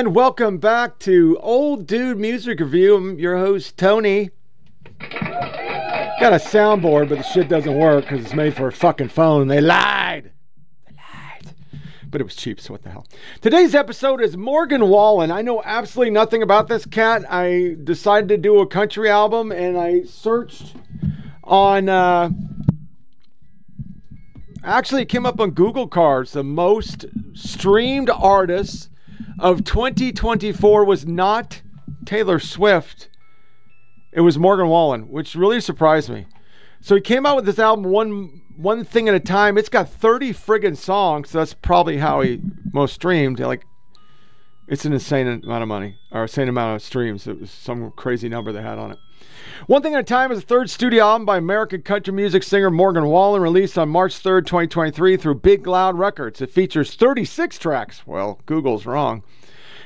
And 0.00 0.14
welcome 0.14 0.56
back 0.56 0.98
to 1.00 1.36
Old 1.42 1.86
Dude 1.86 2.16
Music 2.16 2.58
Review. 2.58 2.96
I'm 2.96 3.18
your 3.18 3.36
host, 3.36 3.76
Tony. 3.76 4.30
Got 4.98 6.32
a 6.32 6.40
soundboard, 6.40 7.10
but 7.10 7.18
the 7.18 7.22
shit 7.22 7.50
doesn't 7.50 7.76
work 7.76 8.06
because 8.06 8.24
it's 8.24 8.32
made 8.32 8.56
for 8.56 8.68
a 8.68 8.72
fucking 8.72 9.10
phone. 9.10 9.48
They 9.48 9.60
lied. 9.60 10.32
They 10.86 10.94
lied. 10.94 11.54
But 12.10 12.22
it 12.22 12.24
was 12.24 12.34
cheap, 12.34 12.62
so 12.62 12.72
what 12.72 12.82
the 12.82 12.88
hell. 12.88 13.06
Today's 13.42 13.74
episode 13.74 14.22
is 14.22 14.38
Morgan 14.38 14.88
Wallen. 14.88 15.30
I 15.30 15.42
know 15.42 15.60
absolutely 15.66 16.12
nothing 16.12 16.42
about 16.42 16.68
this 16.68 16.86
cat. 16.86 17.30
I 17.30 17.76
decided 17.84 18.30
to 18.30 18.38
do 18.38 18.60
a 18.60 18.66
country 18.66 19.10
album 19.10 19.52
and 19.52 19.76
I 19.76 20.04
searched 20.04 20.76
on. 21.44 21.90
Uh, 21.90 22.30
actually, 24.64 25.02
it 25.02 25.10
came 25.10 25.26
up 25.26 25.40
on 25.40 25.50
Google 25.50 25.88
Cards. 25.88 26.32
The 26.32 26.42
most 26.42 27.04
streamed 27.34 28.08
artists 28.08 28.89
of 29.38 29.64
2024 29.64 30.84
was 30.84 31.06
not 31.06 31.62
Taylor 32.04 32.38
Swift. 32.38 33.08
It 34.12 34.20
was 34.20 34.38
Morgan 34.38 34.68
Wallen, 34.68 35.08
which 35.08 35.34
really 35.34 35.60
surprised 35.60 36.10
me. 36.10 36.26
So 36.80 36.94
he 36.94 37.00
came 37.00 37.26
out 37.26 37.36
with 37.36 37.46
this 37.46 37.58
album 37.58 37.84
one 37.84 38.42
one 38.56 38.84
thing 38.84 39.08
at 39.08 39.14
a 39.14 39.20
time. 39.20 39.56
It's 39.56 39.68
got 39.68 39.88
30 39.88 40.32
friggin' 40.32 40.76
songs. 40.76 41.30
So 41.30 41.38
that's 41.38 41.54
probably 41.54 41.96
how 41.96 42.20
he 42.20 42.40
most 42.72 42.94
streamed. 42.94 43.40
Like 43.40 43.64
it's 44.70 44.84
an 44.84 44.92
insane 44.92 45.26
amount 45.26 45.62
of 45.62 45.68
money 45.68 45.96
or 46.12 46.22
insane 46.22 46.48
amount 46.48 46.76
of 46.76 46.82
streams. 46.82 47.26
It 47.26 47.40
was 47.40 47.50
some 47.50 47.90
crazy 47.90 48.28
number 48.28 48.52
they 48.52 48.62
had 48.62 48.78
on 48.78 48.92
it. 48.92 48.98
One 49.66 49.82
Thing 49.82 49.94
at 49.94 50.00
a 50.00 50.04
Time 50.04 50.30
is 50.30 50.40
the 50.40 50.46
third 50.46 50.70
studio 50.70 51.04
album 51.04 51.26
by 51.26 51.38
American 51.38 51.82
country 51.82 52.12
music 52.12 52.44
singer 52.44 52.70
Morgan 52.70 53.06
Wallen, 53.06 53.42
released 53.42 53.76
on 53.76 53.88
March 53.88 54.14
3rd, 54.22 54.46
2023 54.46 55.16
through 55.16 55.34
Big 55.34 55.66
Loud 55.66 55.98
Records. 55.98 56.40
It 56.40 56.52
features 56.52 56.94
36 56.94 57.58
tracks. 57.58 58.06
Well, 58.06 58.40
Google's 58.46 58.86
wrong. 58.86 59.24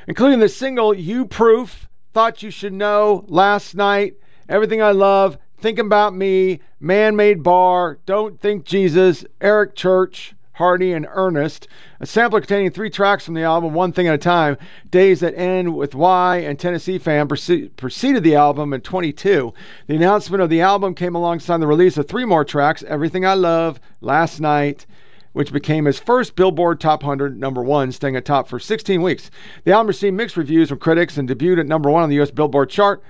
Including 0.06 0.38
the 0.38 0.50
single 0.50 0.92
You 0.92 1.24
Proof, 1.24 1.88
Thought 2.12 2.42
You 2.42 2.50
Should 2.50 2.74
Know, 2.74 3.24
Last 3.26 3.74
Night, 3.74 4.14
Everything 4.50 4.82
I 4.82 4.90
Love, 4.90 5.38
Thinking 5.56 5.86
About 5.86 6.14
Me, 6.14 6.60
Man 6.78 7.16
Made 7.16 7.42
Bar, 7.42 7.98
Don't 8.04 8.38
Think 8.38 8.66
Jesus, 8.66 9.24
Eric 9.40 9.74
Church, 9.74 10.34
Hardy, 10.54 10.92
and 10.92 11.06
Ernest. 11.10 11.68
A 12.00 12.06
sampler 12.06 12.40
containing 12.40 12.70
three 12.70 12.90
tracks 12.90 13.24
from 13.24 13.34
the 13.34 13.42
album, 13.42 13.74
One 13.74 13.92
Thing 13.92 14.08
at 14.08 14.14
a 14.14 14.18
Time, 14.18 14.56
Days 14.90 15.20
That 15.20 15.36
End 15.36 15.76
with 15.76 15.94
Y, 15.94 16.36
and 16.38 16.58
Tennessee 16.58 16.98
Fan 16.98 17.28
preceded 17.28 18.22
the 18.22 18.36
album 18.36 18.72
in 18.72 18.80
22. 18.80 19.52
The 19.86 19.96
announcement 19.96 20.42
of 20.42 20.50
the 20.50 20.60
album 20.60 20.94
came 20.94 21.14
alongside 21.14 21.58
the 21.58 21.66
release 21.66 21.96
of 21.96 22.08
three 22.08 22.24
more 22.24 22.44
tracks, 22.44 22.84
Everything 22.86 23.26
I 23.26 23.34
Love, 23.34 23.80
Last 24.00 24.40
Night, 24.40 24.86
which 25.32 25.52
became 25.52 25.84
his 25.86 25.98
first 25.98 26.36
Billboard 26.36 26.80
Top 26.80 27.02
100 27.02 27.38
number 27.38 27.62
one, 27.62 27.90
staying 27.90 28.14
atop 28.16 28.46
for 28.46 28.60
16 28.60 29.02
weeks. 29.02 29.32
The 29.64 29.72
album 29.72 29.88
received 29.88 30.16
mixed 30.16 30.36
reviews 30.36 30.68
from 30.68 30.78
critics 30.78 31.18
and 31.18 31.28
debuted 31.28 31.58
at 31.58 31.66
number 31.66 31.90
one 31.90 32.04
on 32.04 32.08
the 32.08 32.14
U.S. 32.16 32.30
Billboard 32.30 32.70
chart. 32.70 33.02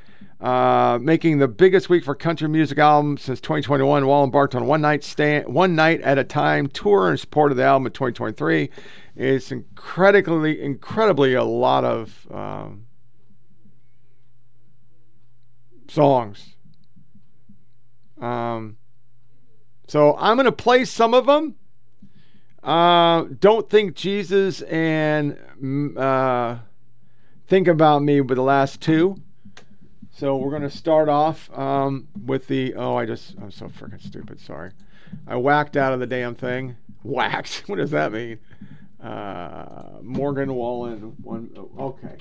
Uh, 0.45 0.99
making 1.01 1.39
the 1.39 1.49
biggest 1.49 1.89
week 1.89 2.05
for 2.05 2.15
country 2.15 2.47
music 2.47 2.77
album 2.77 3.17
since 3.17 3.41
2021. 3.41 4.07
Wall 4.07 4.25
embarked 4.25 4.55
on 4.55 4.67
one 4.67 4.83
night 4.83 5.03
stand, 5.03 5.49
one 5.49 5.75
night 5.75 6.03
at 6.03 6.19
a 6.19 6.25
time 6.25 6.67
tour 6.67 7.11
in 7.11 7.17
support 7.17 7.51
of 7.51 7.57
the 7.57 7.63
album 7.65 7.87
in 7.87 7.93
2023. 7.93 8.69
It's 9.17 9.51
incredibly, 9.51 10.61
incredibly 10.61 11.33
a 11.33 11.45
lot 11.45 11.87
of 11.87 12.29
um, 12.31 12.85
songs. 15.89 16.57
Um, 18.21 18.77
so 19.89 20.15
I'm 20.19 20.37
going 20.37 20.45
to 20.45 20.53
play 20.53 20.85
some 20.85 21.15
of 21.15 21.25
them. 21.25 21.55
Uh, 22.63 23.29
don't 23.41 23.71
think 23.71 23.95
Jesus 23.95 24.61
and 24.61 25.39
mm, 25.59 25.97
uh, 25.97 26.59
think 27.47 27.67
about 27.67 28.03
me 28.03 28.21
with 28.21 28.37
the 28.37 28.43
last 28.43 28.83
two. 28.83 29.17
So 30.17 30.37
we're 30.37 30.51
going 30.51 30.63
to 30.63 30.71
start 30.71 31.09
off 31.09 31.51
um, 31.59 32.07
with 32.25 32.47
the. 32.47 32.75
Oh, 32.75 32.95
I 32.95 33.05
just. 33.05 33.35
I'm 33.39 33.51
so 33.51 33.67
freaking 33.67 34.01
stupid. 34.01 34.39
Sorry. 34.39 34.71
I 35.27 35.35
whacked 35.37 35.77
out 35.77 35.93
of 35.93 35.99
the 35.99 36.07
damn 36.07 36.37
thing. 36.37 36.77
Whacked. 37.03 37.65
What 37.67 37.77
does 37.77 37.91
that 37.91 38.13
mean? 38.13 38.39
Uh, 39.03 39.99
Morgan 40.03 40.55
Wallen. 40.55 41.17
One. 41.23 41.51
Oh, 41.57 41.99
okay. 42.01 42.17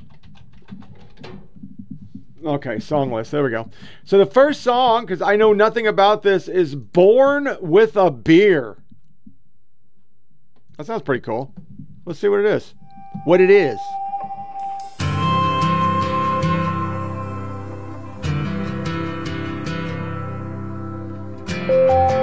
Okay, 2.44 2.80
song 2.80 3.12
list. 3.12 3.32
There 3.32 3.44
we 3.44 3.52
go. 3.52 3.70
So 4.04 4.18
the 4.18 4.26
first 4.26 4.62
song, 4.62 5.06
because 5.06 5.22
I 5.22 5.36
know 5.36 5.54
nothing 5.54 5.86
about 5.88 6.24
this, 6.24 6.48
is 6.48 6.76
Born 6.76 7.58
with 7.62 7.96
a 7.96 8.10
Beer. 8.10 8.84
That 10.78 10.88
sounds 10.88 11.04
pretty 11.04 11.22
cool. 11.22 11.54
Let's 12.06 12.20
see 12.20 12.28
what 12.28 12.40
it 12.40 12.48
is. 12.48 12.74
What 13.24 13.40
it 13.40 13.52
is. 13.52 13.80
Música 21.68 22.23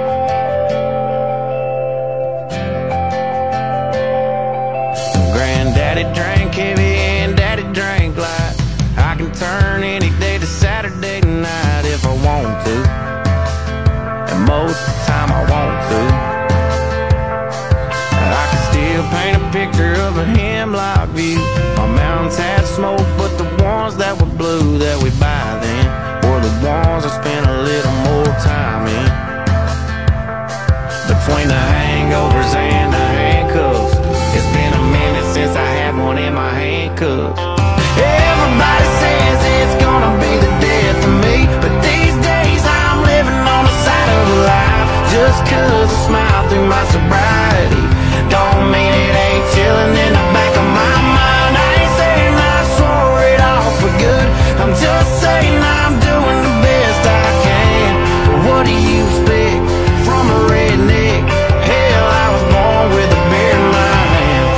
through 46.51 46.67
my 46.67 46.83
sobriety, 46.91 47.79
don't 48.27 48.67
mean 48.67 48.91
it 48.91 49.15
ain't 49.15 49.45
chilling 49.55 49.95
in 50.03 50.11
the 50.11 50.25
back 50.35 50.51
of 50.59 50.67
my 50.67 50.95
mind. 51.15 51.53
I 51.55 51.69
ain't 51.79 51.93
saying 51.95 52.35
I 52.35 52.57
swore 52.75 53.23
it 53.31 53.39
off 53.39 53.71
for 53.79 53.93
good, 54.03 54.27
I'm 54.59 54.75
just 54.75 55.09
saying 55.23 55.55
I'm 55.55 55.95
doing 56.03 56.39
the 56.43 56.55
best 56.59 57.03
I 57.07 57.27
can. 57.47 57.91
But 58.27 58.39
what 58.47 58.61
do 58.67 58.75
you 58.75 58.99
expect 59.07 59.63
from 60.03 60.23
a 60.27 60.39
redneck? 60.51 61.23
Hell, 61.71 62.07
I 62.23 62.27
was 62.35 62.43
born 62.51 62.85
with 62.99 63.15
a 63.15 63.21
beer 63.31 63.55
in 63.55 63.65
my 63.71 63.99
hand. 64.15 64.51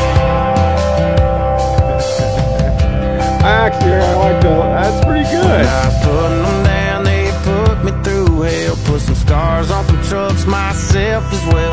I 3.45 3.53
actually, 3.69 4.01
I 4.01 4.13
like 4.25 4.41
the. 4.41 4.49
That's 4.81 4.99
pretty 5.05 5.29
good. 5.29 5.61
I 5.61 5.85
was 5.85 5.97
putting 6.01 6.41
them 6.41 6.59
down, 6.65 7.03
they 7.05 7.29
put 7.45 7.75
me 7.85 7.91
through 8.01 8.41
hell. 8.49 8.75
Put 8.85 9.01
some 9.01 9.13
scars 9.13 9.69
on 9.69 9.85
some 9.85 10.01
trucks 10.09 10.45
myself 10.47 11.31
as 11.31 11.45
well. 11.53 11.72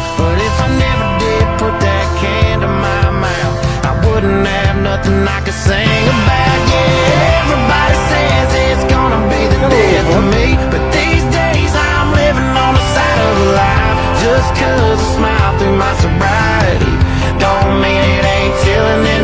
Nothing 5.01 5.29
I 5.29 5.41
could 5.41 5.55
sing 5.55 6.05
about. 6.09 6.61
Yeah, 6.69 7.41
everybody 7.41 7.97
says 8.11 8.49
it's 8.69 8.85
gonna 8.93 9.23
be 9.33 9.43
the 9.49 9.61
death 9.73 10.17
of 10.19 10.25
me. 10.35 10.47
But 10.71 10.83
these 10.93 11.25
days 11.33 11.73
I'm 11.75 12.13
living 12.13 12.53
on 12.65 12.73
the 12.75 12.85
side 12.95 13.21
of 13.29 13.37
life. 13.57 13.97
Just 14.25 14.49
cause 14.61 15.01
I 15.01 15.17
smile 15.17 15.53
through 15.59 15.77
my 15.77 15.95
sobriety, 16.05 16.93
don't 17.41 17.81
mean 17.81 18.03
it 18.17 18.25
ain't 18.25 18.55
chilling 18.63 19.20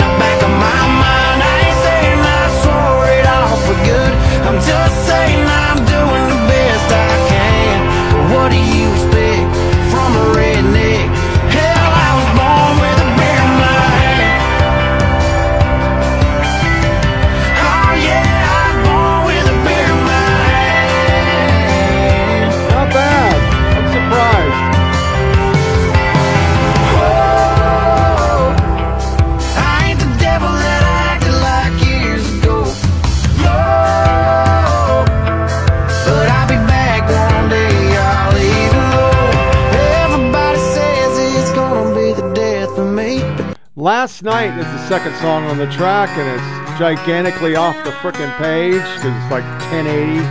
second 44.86 45.16
song 45.16 45.44
on 45.46 45.58
the 45.58 45.66
track, 45.66 46.08
and 46.14 46.30
it's 46.30 46.78
gigantically 46.78 47.56
off 47.56 47.74
the 47.82 47.90
frickin' 47.98 48.30
page 48.38 48.78
because 48.94 49.10
it's 49.18 49.30
like 49.34 49.42
1080. 49.74 50.22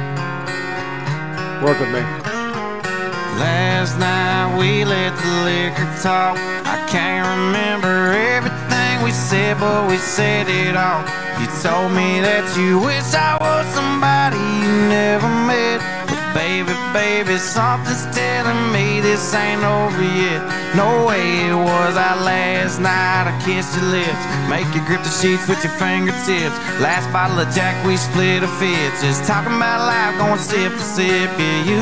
Work 1.60 1.78
with 1.84 1.92
me. 1.92 2.00
Last 3.36 4.00
night 4.00 4.56
we 4.58 4.86
let 4.86 5.12
the 5.20 5.32
liquor 5.44 5.92
talk. 6.02 6.40
I 6.64 6.80
can't 6.88 7.28
remember 7.36 8.16
everything 8.16 9.04
we 9.04 9.12
said, 9.12 9.60
but 9.60 9.90
we 9.90 9.98
said 9.98 10.48
it 10.48 10.78
all. 10.78 11.04
You 11.36 11.52
told 11.60 11.92
me 11.92 12.24
that 12.24 12.48
you 12.56 12.80
wish 12.80 13.12
I 13.12 13.36
was 13.36 13.68
somebody 13.76 14.40
you 14.40 14.72
never 14.88 15.28
met. 15.52 15.84
But 16.08 16.24
baby, 16.32 16.72
baby, 16.96 17.36
something's 17.44 18.08
me 18.16 18.35
this 19.06 19.34
ain't 19.38 19.62
over 19.62 20.02
yet. 20.02 20.42
No 20.74 21.06
way 21.06 21.46
it 21.46 21.54
was 21.54 21.94
our 21.94 22.18
last 22.26 22.82
night. 22.82 23.30
I 23.30 23.34
kissed 23.46 23.78
your 23.78 23.86
lips, 23.94 24.24
make 24.50 24.66
you 24.74 24.82
grip 24.90 25.06
the 25.06 25.14
sheets 25.14 25.46
with 25.46 25.62
your 25.62 25.76
fingertips. 25.78 26.58
Last 26.82 27.06
bottle 27.14 27.38
of 27.38 27.48
Jack, 27.54 27.78
we 27.86 27.98
split 27.98 28.42
a 28.42 28.50
fit. 28.58 28.90
Just 28.98 29.30
talking 29.30 29.54
about 29.54 29.86
life, 29.86 30.18
going 30.18 30.42
sip 30.42 30.74
for 30.74 30.88
sip. 30.98 31.30
Yeah, 31.38 31.70
you, 31.70 31.82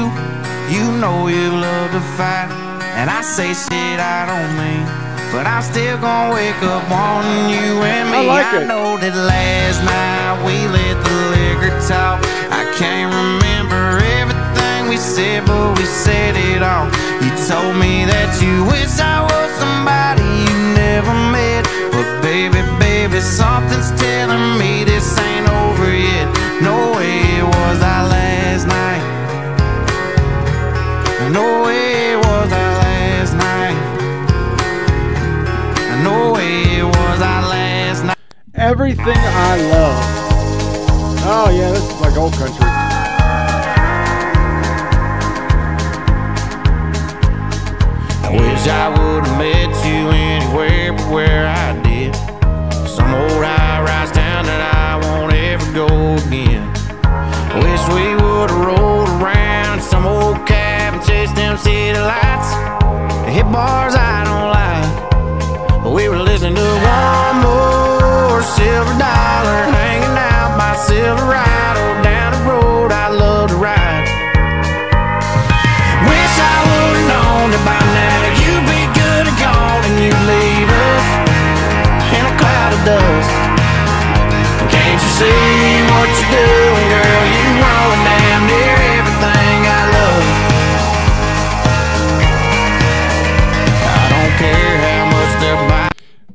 you 0.68 0.84
know 1.00 1.32
you 1.32 1.48
love 1.56 1.96
to 1.96 2.04
fight, 2.20 2.52
and 3.00 3.08
I 3.10 3.22
say 3.24 3.56
shit 3.56 3.98
I 4.04 4.28
don't 4.28 4.52
mean. 4.60 4.84
But 5.32 5.48
I'm 5.48 5.64
still 5.64 5.98
gonna 5.98 6.36
wake 6.36 6.62
up 6.62 6.84
wanting 6.92 7.56
you 7.56 7.82
and 7.88 8.12
me. 8.12 8.28
I 8.30 8.36
like 8.36 8.62
it. 8.62 8.68
know 8.68 9.00
that 9.00 9.16
last 9.16 9.80
night 9.82 10.36
we 10.46 10.56
let 10.76 10.96
the 11.08 11.16
liquor 11.34 11.74
talk. 11.88 12.20
I 12.52 12.68
can't 12.78 13.10
remember 13.10 13.43
said, 15.04 15.46
but 15.46 15.78
we 15.78 15.84
said 15.84 16.36
it 16.38 16.64
all. 16.64 16.88
You 17.20 17.30
told 17.46 17.76
me 17.76 18.06
that 18.08 18.32
you 18.42 18.64
wish 18.64 18.96
I 19.04 19.20
was 19.20 19.52
somebody 19.60 20.24
you 20.24 20.56
never 20.80 21.14
met. 21.28 21.68
But 21.92 22.08
baby, 22.24 22.64
baby, 22.80 23.20
something's 23.20 23.92
telling 24.00 24.58
me 24.58 24.86
this 24.86 25.06
ain't 25.20 25.50
over 25.50 25.92
yet. 25.92 26.32
No 26.64 26.96
way 26.96 27.20
it 27.36 27.44
was 27.44 27.80
last 27.84 28.66
night. 28.66 29.04
No 31.30 31.64
way 31.68 32.14
it 32.14 32.18
was 32.18 32.50
last 32.52 33.34
night. 33.36 33.76
No 36.02 36.32
way 36.32 36.80
it 36.80 36.86
was 36.86 37.20
last 37.20 38.06
night. 38.06 38.18
Everything 38.56 39.20
I 39.20 39.60
love. 39.76 40.00
Oh 41.26 41.50
yeah, 41.52 41.72
this 41.72 41.84
is 41.84 42.02
like 42.02 42.16
old 42.16 42.34
country. 42.34 42.73
I 48.64 48.66
wish 48.66 48.74
I 48.74 48.90
would 48.90 49.28
have 49.28 49.38
met 49.38 49.86
you 49.86 50.10
anywhere 50.10 50.94
but 50.94 51.12
where 51.12 51.48
I 51.48 51.82
did. 51.82 52.16
Some 52.88 53.14
old 53.14 53.44
high 53.44 53.82
rise 53.82 54.12
town 54.12 54.46
that 54.46 54.62
I 54.74 54.96
won't 55.04 55.34
ever 55.34 55.74
go 55.74 55.88
again. 56.26 56.72
Wish 57.60 57.84
we 57.90 58.16
would 58.16 58.50
have 58.50 58.66
rolled 58.66 59.10
around 59.22 59.82
some 59.82 60.06
old 60.06 60.48
cab 60.48 60.94
and 60.94 61.04
chased 61.06 61.36
them 61.36 61.58
city 61.58 62.00
lights. 62.00 62.54
Hit 63.28 63.52
bars 63.52 63.96
I 63.96 64.24
don't 64.24 64.50
like. 64.54 65.13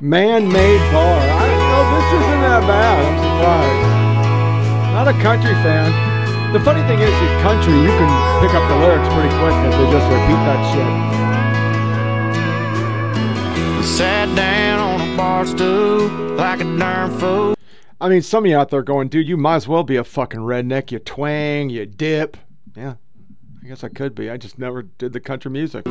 Man-made 0.08 0.80
bar. 0.90 1.20
I 1.20 1.44
don't 1.44 1.68
know. 1.68 1.84
This 1.92 2.08
isn't 2.16 2.40
that 2.40 2.64
bad. 2.64 2.96
I'm 2.96 3.20
surprised. 3.20 3.84
Not 4.96 5.04
a 5.06 5.12
country 5.20 5.52
fan. 5.60 5.92
The 6.54 6.60
funny 6.60 6.80
thing 6.88 6.98
is, 6.98 7.12
with 7.12 7.42
country, 7.42 7.74
you 7.76 7.92
can 7.92 8.08
pick 8.40 8.56
up 8.56 8.64
the 8.72 8.76
lyrics 8.80 9.04
pretty 9.12 9.28
quick 9.36 9.52
if 9.68 9.76
they 9.76 9.84
just 9.92 10.08
repeat 10.08 10.40
that 10.48 10.64
shit. 10.72 10.88
Sat 13.84 14.34
down 14.34 14.80
on 14.80 15.12
a 15.12 15.14
bar 15.14 15.44
stool 15.44 16.08
like 16.36 16.62
a 16.62 16.78
darn 16.78 17.10
fool. 17.18 17.54
I 18.00 18.08
mean, 18.08 18.22
some 18.22 18.46
of 18.46 18.50
you 18.50 18.56
out 18.56 18.70
there 18.70 18.82
going, 18.82 19.08
dude, 19.08 19.28
you 19.28 19.36
might 19.36 19.56
as 19.56 19.68
well 19.68 19.82
be 19.84 19.96
a 19.96 20.04
fucking 20.04 20.40
redneck. 20.40 20.90
You 20.90 21.00
twang, 21.00 21.68
you 21.68 21.84
dip. 21.84 22.38
Yeah, 22.74 22.94
I 23.62 23.66
guess 23.66 23.84
I 23.84 23.90
could 23.90 24.14
be. 24.14 24.30
I 24.30 24.38
just 24.38 24.58
never 24.58 24.84
did 24.84 25.12
the 25.12 25.20
country 25.20 25.50
music. 25.50 25.84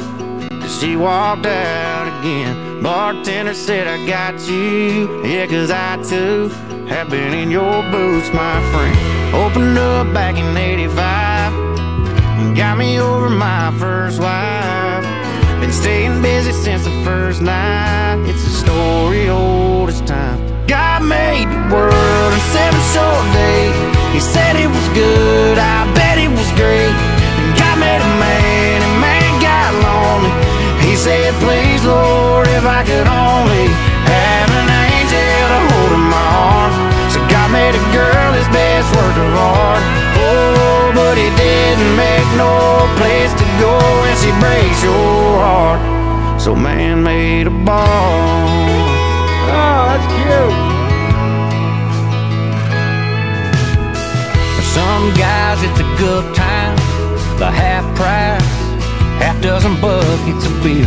She 0.68 0.96
walked 0.96 1.46
out 1.46 2.20
again. 2.20 2.84
Bartender 2.84 3.54
said, 3.54 3.88
I 3.88 4.06
got 4.06 4.40
you. 4.48 5.24
Yeah, 5.24 5.48
cause 5.48 5.72
I 5.72 5.96
too 6.04 6.50
have 6.88 7.10
been 7.10 7.34
in 7.34 7.50
your 7.50 7.82
boots, 7.92 8.30
my 8.34 8.60
friend. 8.72 9.36
Opened 9.36 9.78
up 9.78 10.14
back 10.14 10.36
in 10.38 10.56
85 10.56 11.54
and 12.40 12.56
got 12.56 12.78
me 12.78 13.00
over 13.00 13.30
my 13.30 13.74
first 13.80 14.20
wife. 14.20 15.04
Been 15.62 15.72
staying 15.72 16.22
busy 16.22 16.52
since 16.52 16.84
the 16.84 16.92
first 17.04 17.42
night. 17.42 18.24
It's 18.28 18.46
a 18.46 18.50
story 18.50 19.30
old 19.30 19.90
as 19.90 20.02
time. 20.02 20.38
God 20.68 21.02
made 21.04 21.48
the 21.48 21.76
world 21.76 22.34
in 22.34 22.44
seven 22.52 22.82
short 22.94 23.26
days. 23.34 23.76
He 24.14 24.20
said 24.20 24.56
it 24.56 24.68
was 24.68 24.88
good, 24.94 25.58
I 25.58 25.92
bet 25.96 26.18
it 26.18 26.30
was 26.30 26.50
great. 26.60 26.96
And 27.40 27.58
God 27.58 27.80
made 27.80 28.02
a 28.02 28.12
man, 28.20 28.47
said, 30.98 31.34
please, 31.46 31.86
Lord, 31.86 32.48
if 32.58 32.66
I 32.66 32.82
could 32.82 33.06
only 33.06 33.70
have 34.10 34.50
an 34.50 34.70
angel 34.90 35.46
to 35.54 35.60
hold 35.70 35.92
in 35.94 36.06
my 36.10 36.28
arms. 36.50 36.78
So 37.14 37.20
God 37.30 37.54
made 37.54 37.78
a 37.78 37.86
girl 37.94 38.34
his 38.34 38.50
best 38.50 38.90
work 38.98 39.14
of 39.14 39.32
art. 39.38 39.84
Oh, 40.18 40.92
but 40.98 41.16
he 41.22 41.30
didn't 41.38 41.94
make 41.94 42.28
no 42.34 42.90
place 42.98 43.30
to 43.30 43.46
go 43.62 43.78
when 43.78 44.16
she 44.18 44.34
breaks 44.42 44.82
your 44.82 45.38
heart. 45.46 45.82
So 46.42 46.56
man 46.56 47.04
made 47.04 47.46
a 47.46 47.54
bar. 47.54 47.86
Oh, 49.54 49.82
that's 49.94 50.08
cute. 50.18 50.58
For 54.58 54.66
some 54.74 55.14
guys, 55.14 55.62
it's 55.62 55.80
a 55.80 55.90
good 56.02 56.26
time. 56.34 56.76
The 57.38 57.52
half 57.54 57.86
price, 57.96 58.42
half 59.20 59.42
dozen 59.42 59.80
buckets 59.82 60.46
of 60.46 60.64
beer. 60.64 60.86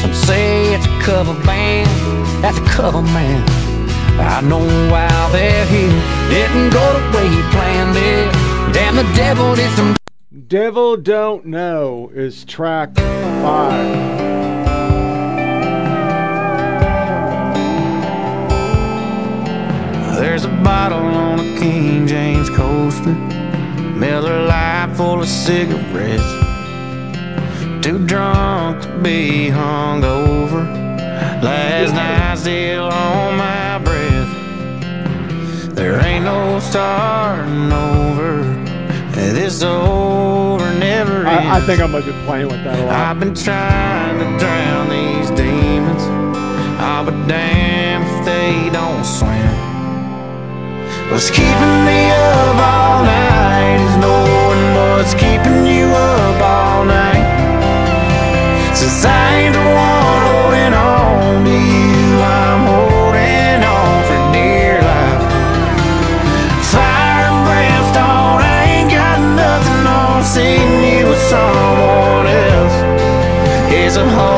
Some 0.00 0.14
say 0.14 0.74
it's 0.74 0.86
a 0.86 1.00
cover 1.02 1.34
band, 1.44 1.88
that's 2.42 2.58
a 2.58 2.64
cover 2.64 3.02
man. 3.02 3.42
I 4.18 4.40
know 4.40 4.64
why 4.90 5.08
they're 5.30 5.66
here. 5.66 5.90
Didn't 6.30 6.70
go 6.70 6.84
the 6.92 7.16
way 7.16 7.28
he 7.28 7.42
planned 7.52 7.96
it. 7.96 8.72
Damn, 8.72 8.96
the 8.96 9.02
devil 9.14 9.54
did 9.54 9.70
some. 9.76 9.94
Devil 10.48 10.96
Don't 10.96 11.46
Know 11.46 12.10
is 12.14 12.44
track 12.44 12.94
five. 12.94 14.16
There's 20.16 20.44
a 20.44 20.48
bottle 20.62 20.98
on 20.98 21.40
a 21.40 21.58
King 21.58 22.06
James 22.06 22.48
coaster. 22.48 23.12
Miller 23.94 24.46
Lite 24.46 24.96
full 24.96 25.20
of 25.20 25.28
cigarettes. 25.28 26.45
Too 27.86 28.04
drunk 28.04 28.82
to 28.82 28.88
be 28.98 29.48
hung 29.48 30.02
over. 30.02 30.64
Last 31.40 31.94
night 31.94 32.34
still 32.36 32.86
on 32.86 33.36
my 33.36 33.78
breath. 33.78 35.72
There 35.72 36.04
ain't 36.04 36.24
no 36.24 36.58
starting 36.58 37.70
over. 37.70 38.42
This 39.14 39.62
over 39.62 40.74
never 40.80 41.28
ends. 41.28 41.46
I, 41.46 41.58
I 41.58 41.60
think 41.60 41.80
I 41.80 41.86
might 41.86 42.04
be 42.04 42.10
playing 42.26 42.48
with 42.48 42.64
that 42.64 42.76
a 42.76 42.86
lot. 42.86 42.92
I've 42.92 43.20
been 43.20 43.36
trying 43.36 44.18
to 44.18 44.36
drown 44.36 44.88
these 44.88 45.30
demons. 45.38 46.02
I'll 46.82 47.04
be 47.04 47.12
damned 47.28 48.02
if 48.02 48.24
they 48.26 48.68
don't 48.70 49.04
swim. 49.04 49.54
What's 51.12 51.30
keeping 51.30 51.76
me 51.86 52.10
up 52.10 52.56
all 52.66 53.04
night 53.04 53.78
is 53.78 53.96
knowing 54.02 54.74
what's 54.74 55.14
keeping 55.14 55.64
you 55.64 55.86
up 55.86 56.42
all 56.42 56.84
night. 56.84 57.25
Since 58.86 59.04
I 59.04 59.34
ain't 59.34 59.52
the 59.52 59.58
one 59.58 60.22
holding 60.30 60.72
on 60.72 61.44
to 61.44 61.50
you, 61.50 62.22
I'm 62.22 62.62
holding 62.70 63.64
on 63.66 63.98
for 64.06 64.20
dear 64.32 64.78
life. 64.78 65.22
Fire 66.70 67.26
and 67.26 67.38
brimstone, 67.46 68.46
I 68.46 68.62
ain't 68.74 68.90
got 68.92 69.18
nothing 69.34 69.86
on 69.90 70.22
seeing 70.22 70.70
you 70.86 71.02
with 71.08 71.18
someone 71.18 72.28
else. 72.28 72.76
A 73.96 74.04
whole 74.04 74.04
nother 74.04 74.35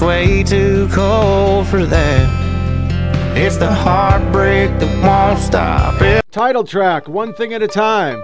way 0.00 0.44
too 0.44 0.88
cold 0.92 1.66
for 1.66 1.84
that. 1.84 3.36
It's 3.36 3.56
the 3.56 3.72
heartbreak 3.72 4.70
that 4.78 5.02
won't 5.02 5.40
stop. 5.40 6.00
It 6.00 6.24
Title 6.30 6.62
track, 6.62 7.08
One 7.08 7.34
Thing 7.34 7.52
at 7.52 7.62
a 7.62 7.66
Time. 7.66 8.22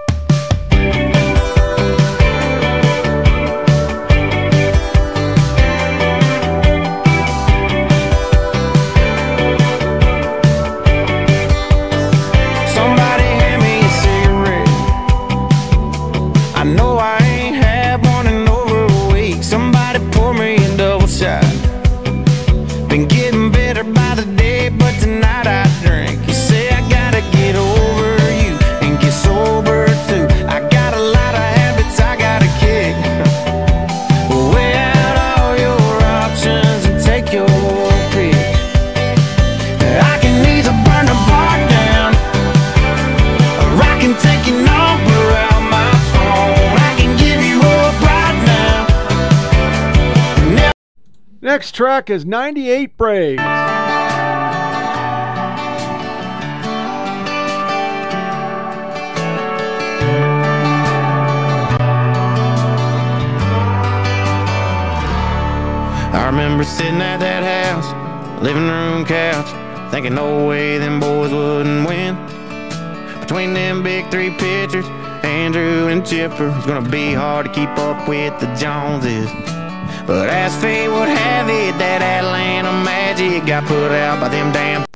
Next 51.48 51.74
track 51.74 52.10
is 52.10 52.26
98 52.26 52.94
Braves. 52.98 53.40
I 53.40 53.46
remember 66.26 66.64
sitting 66.64 67.00
at 67.00 67.16
that 67.20 67.42
house, 67.42 68.42
living 68.42 68.68
room 68.68 69.06
couch, 69.06 69.46
thinking 69.90 70.16
no 70.16 70.46
way 70.46 70.76
them 70.76 71.00
boys 71.00 71.32
wouldn't 71.32 71.88
win. 71.88 72.14
Between 73.20 73.54
them 73.54 73.82
big 73.82 74.10
three 74.10 74.32
pitchers, 74.32 74.84
Andruw 75.24 75.90
and 75.90 76.06
Chipper, 76.06 76.52
it's 76.54 76.66
gonna 76.66 76.86
be 76.90 77.14
hard 77.14 77.46
to 77.46 77.52
keep 77.52 77.70
up 77.78 78.06
with 78.06 78.38
the 78.38 78.54
Joneses. 78.54 79.47
But 80.08 80.32
as 80.32 80.56
fate 80.56 80.88
would 80.88 81.12
have 81.12 81.52
it, 81.52 81.76
that 81.76 82.00
Atlanta 82.00 82.72
magic 82.80 83.44
got 83.44 83.68
put 83.68 83.92
out 83.92 84.16
by 84.16 84.32
them 84.32 84.56
damn 84.56 84.88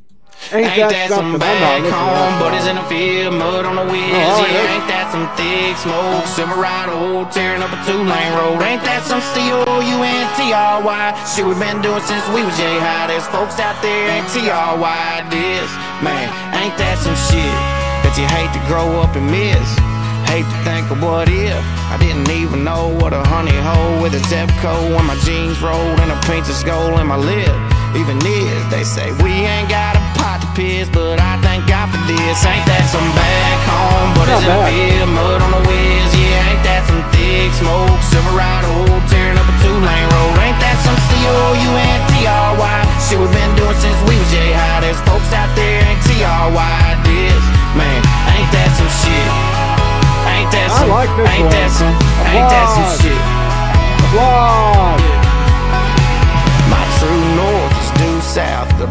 Ain't, 0.56 0.72
Ain't 0.72 0.88
that 0.88 1.12
some 1.12 1.36
something? 1.36 1.44
I'm 1.44 1.60
back 1.60 1.84
home, 1.84 2.32
that. 2.32 2.40
buddies 2.40 2.64
in 2.64 2.80
the 2.80 2.86
field, 2.88 3.36
mud 3.36 3.68
on 3.68 3.76
the 3.76 3.84
wheels. 3.92 4.08
Oh, 4.08 4.40
yeah, 4.48 4.72
ain't 4.72 4.88
that 4.88 5.12
some 5.12 5.28
thick 5.36 5.76
smoke, 5.84 6.24
Silverado 6.24 7.28
tearing 7.28 7.60
up 7.60 7.76
a 7.76 7.80
two-lane 7.84 8.32
road? 8.40 8.64
Ain't 8.64 8.80
that 8.88 9.04
some 9.04 9.20
C-O-U-N-T-R-Y? 9.36 11.04
Shit 11.28 11.44
we've 11.44 11.60
been 11.60 11.84
doing 11.84 12.00
since 12.08 12.24
we 12.32 12.40
was 12.40 12.56
J-High. 12.56 13.12
There's 13.12 13.28
folks 13.28 13.60
out 13.60 13.76
there 13.84 14.08
ain't 14.16 14.24
T-R-Y 14.32 15.28
this. 15.28 15.68
Man, 16.00 16.24
ain't 16.56 16.76
that 16.80 16.96
some 16.96 17.16
shit 17.28 17.56
that 18.00 18.16
you 18.16 18.24
hate 18.32 18.48
to 18.56 18.62
grow 18.64 18.96
up 19.04 19.12
and 19.12 19.28
miss? 19.28 19.91
Hate 20.32 20.48
to 20.48 20.58
think 20.64 20.88
of 20.88 21.04
what 21.04 21.28
if 21.28 21.60
I 21.92 22.00
didn't 22.00 22.32
even 22.32 22.64
know 22.64 22.88
what 22.88 23.12
a 23.12 23.20
honey 23.20 23.52
hole 23.52 24.00
with 24.00 24.16
a 24.16 24.22
Zebco 24.32 24.96
when 24.96 25.04
my 25.04 25.12
jeans 25.28 25.60
rolled 25.60 26.00
and 26.00 26.08
a 26.08 26.16
princess 26.24 26.64
gold 26.64 26.96
in 26.96 27.04
my 27.04 27.20
lip. 27.20 27.52
Even 27.92 28.16
is, 28.16 28.64
they 28.72 28.80
say 28.80 29.12
we 29.20 29.28
ain't 29.28 29.68
got 29.68 29.92
a 29.92 30.00
pot 30.16 30.40
to 30.40 30.48
piss, 30.56 30.88
but 30.88 31.20
I 31.20 31.36
thank 31.44 31.68
God 31.68 31.92
for 31.92 32.00
this. 32.08 32.40
Ain't 32.48 32.64
that 32.64 32.88
some 32.88 33.04
back 33.12 33.60
home, 33.68 34.08
but 34.16 34.32
it's 34.32 34.40
in 34.48 34.56
field, 34.72 35.12
mud 35.12 35.44
on 35.44 35.52
the 35.52 35.62
whiz. 35.68 36.10
Yeah, 36.16 36.48
ain't 36.48 36.64
that 36.64 36.88
some 36.88 37.04
thick 37.12 37.52
smoke, 37.60 38.00
Silverado 38.08 38.88
tearing 39.12 39.36
up 39.36 39.44
a 39.44 39.54
two-lane 39.60 39.91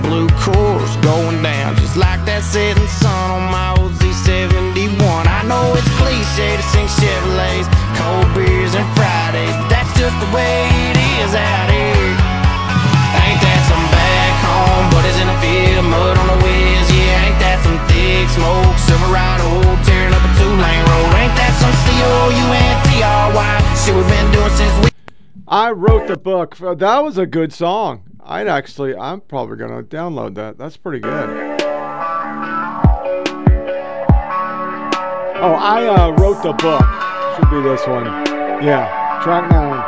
blue 0.01 0.27
course 0.41 0.95
going 1.05 1.41
down 1.41 1.75
just 1.77 1.95
like 1.95 2.21
that 2.25 2.43
setting 2.43 2.87
sun 2.87 3.29
on 3.31 3.45
my 3.51 3.73
old 3.77 3.93
Z71. 4.01 4.97
I 5.29 5.45
know 5.45 5.73
it's 5.77 5.87
cliche 6.01 6.57
to 6.57 6.65
sing 6.73 6.89
Chevrolets, 6.89 7.69
cold 7.97 8.27
beers 8.33 8.73
and 8.73 8.85
Fridays, 8.97 9.53
but 9.61 9.69
that's 9.69 9.91
just 9.97 10.15
the 10.17 10.29
way 10.33 10.67
it 10.91 10.97
is 11.21 11.31
out 11.37 11.69
here. 11.69 12.11
Ain't 13.23 13.39
that 13.41 13.61
some 13.69 13.85
back 13.93 14.33
home, 14.41 14.89
in 15.21 15.29
field, 15.43 15.85
mud 15.85 16.17
on 16.17 16.27
the 16.33 16.37
yeah, 16.41 17.27
ain't 17.27 17.39
that 17.43 17.59
some 17.61 17.77
thick 17.91 18.27
smoke, 18.33 18.75
Silverado 18.81 19.47
tearing 19.85 20.13
up 20.15 20.23
a 20.23 20.31
two-lane 20.39 20.83
road, 20.89 21.11
ain't 21.19 21.35
that 21.37 21.53
some 21.59 21.73
C-O-U-N-T-R-Y, 21.85 23.53
shit 23.77 23.93
we've 23.93 24.07
been 24.07 24.29
doing 24.31 24.53
since 24.57 24.75
we 24.83 24.91
I 25.47 25.71
wrote 25.71 26.07
the 26.07 26.15
book. 26.15 26.55
That 26.57 27.03
was 27.03 27.17
a 27.17 27.25
good 27.25 27.51
song. 27.51 28.03
I'd 28.23 28.47
actually, 28.47 28.95
I'm 28.95 29.21
probably 29.21 29.57
going 29.57 29.71
to 29.71 29.83
download 29.83 30.35
that. 30.35 30.57
That's 30.57 30.77
pretty 30.77 30.99
good. 30.99 31.59
Oh, 35.43 35.55
I 35.57 35.87
uh, 35.87 36.11
wrote 36.11 36.43
the 36.43 36.53
book. 36.53 36.85
Should 37.35 37.49
be 37.49 37.61
this 37.67 37.87
one. 37.87 38.05
Yeah, 38.63 39.19
track 39.23 39.49
nine. 39.49 39.81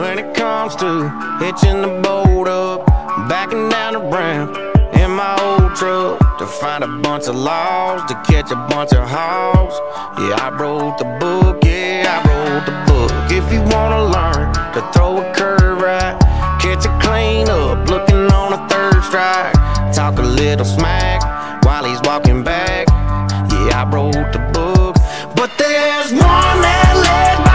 When 0.00 0.18
it 0.20 0.32
comes 0.36 0.76
to 0.76 1.08
hitching 1.40 1.82
the 1.82 2.00
boat 2.02 2.46
up, 2.46 2.86
backing 3.28 3.68
down 3.68 3.94
the 3.94 4.00
ramp 4.00 4.56
in 4.94 5.10
my 5.10 5.36
old 5.42 5.74
truck 5.74 6.38
to 6.38 6.46
find 6.46 6.84
a 6.84 6.88
bunch 7.00 7.26
of 7.26 7.34
laws, 7.34 8.04
to 8.08 8.14
catch 8.30 8.52
a 8.52 8.56
bunch 8.70 8.92
of 8.92 9.08
hogs. 9.08 9.74
Yeah, 10.20 10.36
I 10.40 10.56
wrote 10.56 10.98
the 10.98 11.04
book, 11.18 11.65
If 13.36 13.52
you 13.52 13.60
wanna 13.60 14.02
learn 14.02 14.54
to 14.72 14.80
throw 14.94 15.18
a 15.18 15.34
curve 15.34 15.82
right, 15.82 16.16
catch 16.58 16.86
a 16.86 16.98
clean 17.06 17.50
up, 17.50 17.86
looking 17.86 18.32
on 18.32 18.54
a 18.54 18.66
third 18.66 19.04
strike, 19.04 19.52
talk 19.92 20.18
a 20.18 20.22
little 20.22 20.64
smack 20.64 21.20
while 21.62 21.84
he's 21.84 22.00
walking 22.04 22.42
back. 22.42 22.88
Yeah, 23.52 23.82
I 23.82 23.90
wrote 23.92 24.32
the 24.32 24.38
book, 24.54 24.96
but 25.36 25.50
there's 25.58 26.12
one 26.12 26.60
that 26.64 26.94
lays 27.04 27.45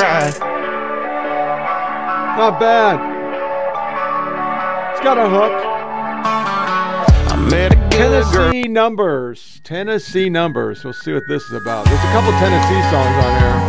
didn't 0.00 0.40
bad. 2.58 2.96
It's 4.92 5.00
got 5.02 5.18
a 5.18 5.28
hook. 5.28 5.52
I 7.32 7.36
met 7.50 7.72
a 7.72 7.76
good 7.76 7.90
girl. 7.90 8.50
Tennessee 8.50 8.68
numbers. 8.68 9.60
Tennessee 9.62 10.30
numbers. 10.30 10.84
We'll 10.84 10.94
see 10.94 11.12
what 11.12 11.26
this 11.28 11.42
is 11.44 11.52
about. 11.52 11.84
There's 11.84 12.00
a 12.00 12.12
couple 12.12 12.32
Tennessee 12.32 12.82
songs 12.90 13.16
on 13.24 13.40
here. 13.40 13.60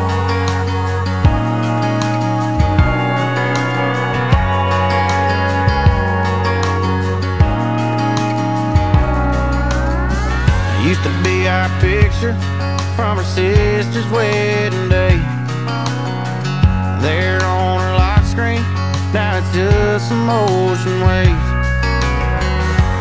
Used 10.88 11.04
to 11.04 11.12
be 11.24 11.48
our 11.48 11.70
picture 11.80 12.34
from 12.96 13.18
her 13.18 13.24
sister's 13.24 14.08
wedding 14.12 14.90
day. 14.90 15.31
There 17.02 17.42
on 17.44 17.80
her 17.82 17.98
lock 17.98 18.24
screen, 18.26 18.62
now 19.12 19.38
it's 19.40 19.52
just 19.52 20.08
some 20.08 20.30
ocean 20.30 21.02
waves. 21.02 21.48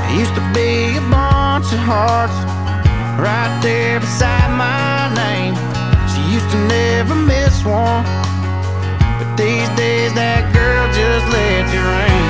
It 0.08 0.18
Used 0.18 0.34
to 0.40 0.44
be 0.56 0.96
a 0.96 1.04
bunch 1.12 1.68
of 1.76 1.84
hearts 1.84 2.32
right 3.20 3.52
there 3.60 4.00
beside 4.00 4.56
my 4.56 5.12
name. 5.12 5.52
She 6.08 6.20
used 6.32 6.48
to 6.48 6.58
never 6.64 7.14
miss 7.14 7.62
one, 7.62 8.00
but 9.20 9.28
these 9.36 9.68
days 9.76 10.14
that 10.16 10.48
girl 10.56 10.88
just 10.96 11.26
lets 11.28 11.68
it 11.68 11.84
rain. 11.84 12.24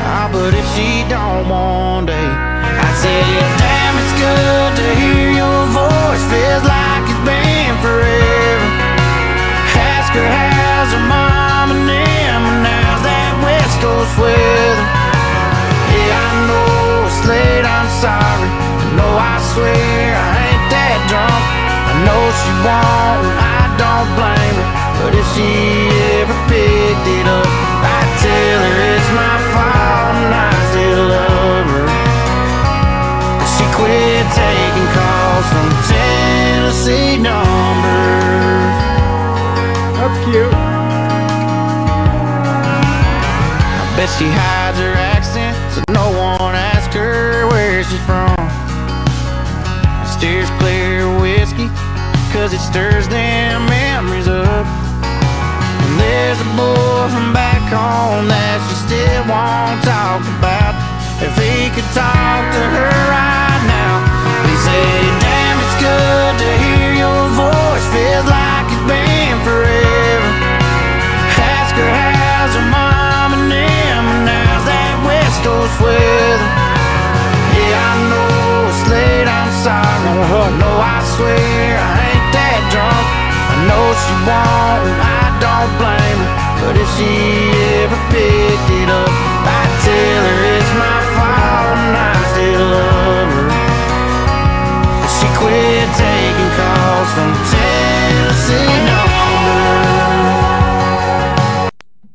now, 0.00 0.24
ah, 0.24 0.28
but 0.32 0.56
if 0.56 0.64
she 0.72 1.04
don't 1.12 1.44
one 1.52 2.06
day, 2.06 2.30
I 2.80 2.88
say, 3.04 3.20
damn, 3.60 3.94
it's 4.00 4.14
good 4.16 4.70
to 4.80 4.86
hear 4.96 5.28
your 5.44 5.60
voice. 5.76 6.24
Feels 6.32 6.64
like 6.64 7.04
it's 7.04 7.24
been 7.28 7.76
forever. 7.84 8.85
Her 10.16 10.28
how's 10.32 10.90
her 10.96 11.04
mom 11.04 11.76
and 11.76 11.84
them, 11.84 12.40
and 12.48 12.64
how's 12.64 13.02
that 13.04 13.32
West 13.44 13.76
Coast 13.84 14.14
weather. 14.16 14.88
Yeah, 15.92 16.16
I 16.16 16.32
know 16.48 17.04
it's 17.04 17.20
late, 17.28 17.64
I'm 17.68 17.88
sorry. 18.00 18.50
No, 18.96 19.06
I 19.12 19.36
swear 19.52 20.16
I 20.16 20.32
ain't 20.48 20.66
that 20.72 20.98
drunk. 21.12 21.44
I 21.92 21.94
know 22.08 22.22
she 22.40 22.52
won't, 22.64 23.28
and 23.28 23.40
I 23.60 23.62
don't 23.76 24.08
blame 24.16 24.56
her. 24.56 24.68
But 25.04 25.12
if 25.20 25.26
she 25.36 25.48
ever 26.16 26.36
picked 26.48 27.06
it 27.06 27.26
up, 27.28 27.48
I'd 27.84 28.10
tell 28.24 28.60
her 28.64 28.76
it's 28.96 29.10
my 29.12 29.36
fault 29.52 30.16
and 30.16 30.32
I 30.32 30.50
still 30.72 31.02
love 31.12 31.68
her. 31.76 31.86
She 33.54 33.64
quit 33.76 34.24
taking 34.32 34.88
calls 34.96 35.46
from 35.52 35.68
Tennessee 35.92 37.20
numbers. 37.20 38.25
Cause 52.46 52.54
it 52.54 52.62
stirs 52.62 53.08
them 53.08 53.66
memories 53.66 54.28
up. 54.28 54.66
And 55.82 55.98
there's 55.98 56.38
a 56.38 56.50
boy 56.54 57.10
from 57.10 57.34
back 57.34 57.58
home 57.74 58.30
that 58.30 58.62
she 58.70 58.86
still 58.86 59.22
won't 59.26 59.82
talk 59.82 60.22
about. 60.38 60.78
If 61.18 61.34
he 61.34 61.66
could 61.74 61.90
talk 61.90 62.42
to 62.54 62.62
her 62.70 62.94
right 63.10 63.62
now, 63.66 63.98
he'd 64.46 64.62
say, 64.62 64.86
Damn, 65.26 65.58
it's 65.58 65.76
good 65.82 66.34
to 66.38 66.48
hear 66.62 66.90
your 67.02 67.22
voice. 67.34 67.86
Feels 67.90 68.30
like 68.30 68.70
it's 68.70 68.86
been 68.86 69.36
forever. 69.42 70.30
Ask 71.50 71.74
her 71.74 71.90
how's 71.98 72.54
her 72.54 72.68
mom 72.70 73.42
and 73.42 73.50
them, 73.50 74.04
and 74.22 74.30
how's 74.30 74.62
that 74.70 74.94
West 75.02 75.42
Coast 75.42 75.74
weather. 75.82 76.50
Yeah, 77.58 77.74
I 77.74 77.94
know 78.06 78.70
it's 78.70 78.82
late, 78.86 79.26
I'm 79.26 79.50
sorry. 79.66 79.96
No, 80.62 80.70
I 80.78 81.02
swear 81.18 81.74
I 81.74 82.06
ain't 82.06 82.15
know 83.66 83.84
she 83.98 84.14
won't, 84.24 84.82
and 84.86 85.00
I 85.02 85.36
don't 85.42 85.72
blame 85.78 86.18
her. 86.22 86.32
But 86.62 86.74
if 86.78 86.88
she 86.96 87.10
ever 87.82 87.98
picked 88.10 88.70
it 88.70 88.88
up, 88.90 89.10
I'd 89.10 89.72
tell 89.84 90.22
her 90.26 90.40
it's 90.56 90.72
my 90.78 90.98
fault, 91.14 91.76
and 91.76 91.94
I 91.94 92.14
still 92.32 92.66
love 92.70 93.30
her. 93.36 93.48
But 95.02 95.10
she 95.18 95.28
quit 95.38 95.88
taking 95.98 96.50
calls 96.56 97.10
from 97.14 97.30
Tennessee. 97.50 98.86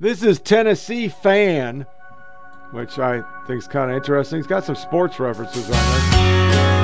This 0.02 0.24
is 0.24 0.40
Tennessee 0.40 1.10
Fan, 1.10 1.86
which 2.72 2.98
I 2.98 3.22
think 3.46 3.60
is 3.60 3.68
kind 3.68 3.92
of 3.92 3.98
interesting. 3.98 4.40
It's 4.40 4.48
got 4.48 4.64
some 4.64 4.76
sports 4.76 5.20
references 5.20 5.66
on 5.66 5.72
there. 5.72 6.81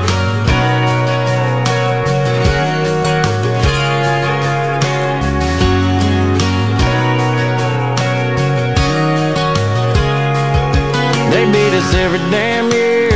Beat 11.52 11.72
us 11.74 11.94
every 11.94 12.18
damn 12.30 12.70
year. 12.70 13.12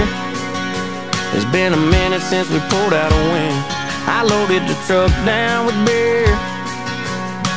It's 1.35 1.49
been 1.49 1.73
a 1.73 1.83
minute 1.91 2.23
since 2.23 2.49
we 2.51 2.61
pulled 2.69 2.93
out 2.93 3.13
a 3.13 3.23
win. 3.33 3.57
I 4.05 4.21
loaded 4.25 4.63
the 4.69 4.77
truck 4.87 5.13
down 5.25 5.67
with 5.67 5.79
beer. 5.87 6.29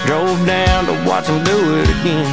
Drove 0.08 0.40
down 0.46 0.86
to 0.88 0.96
watch 1.04 1.28
them 1.28 1.44
do 1.44 1.58
it 1.82 1.90
again. 2.00 2.30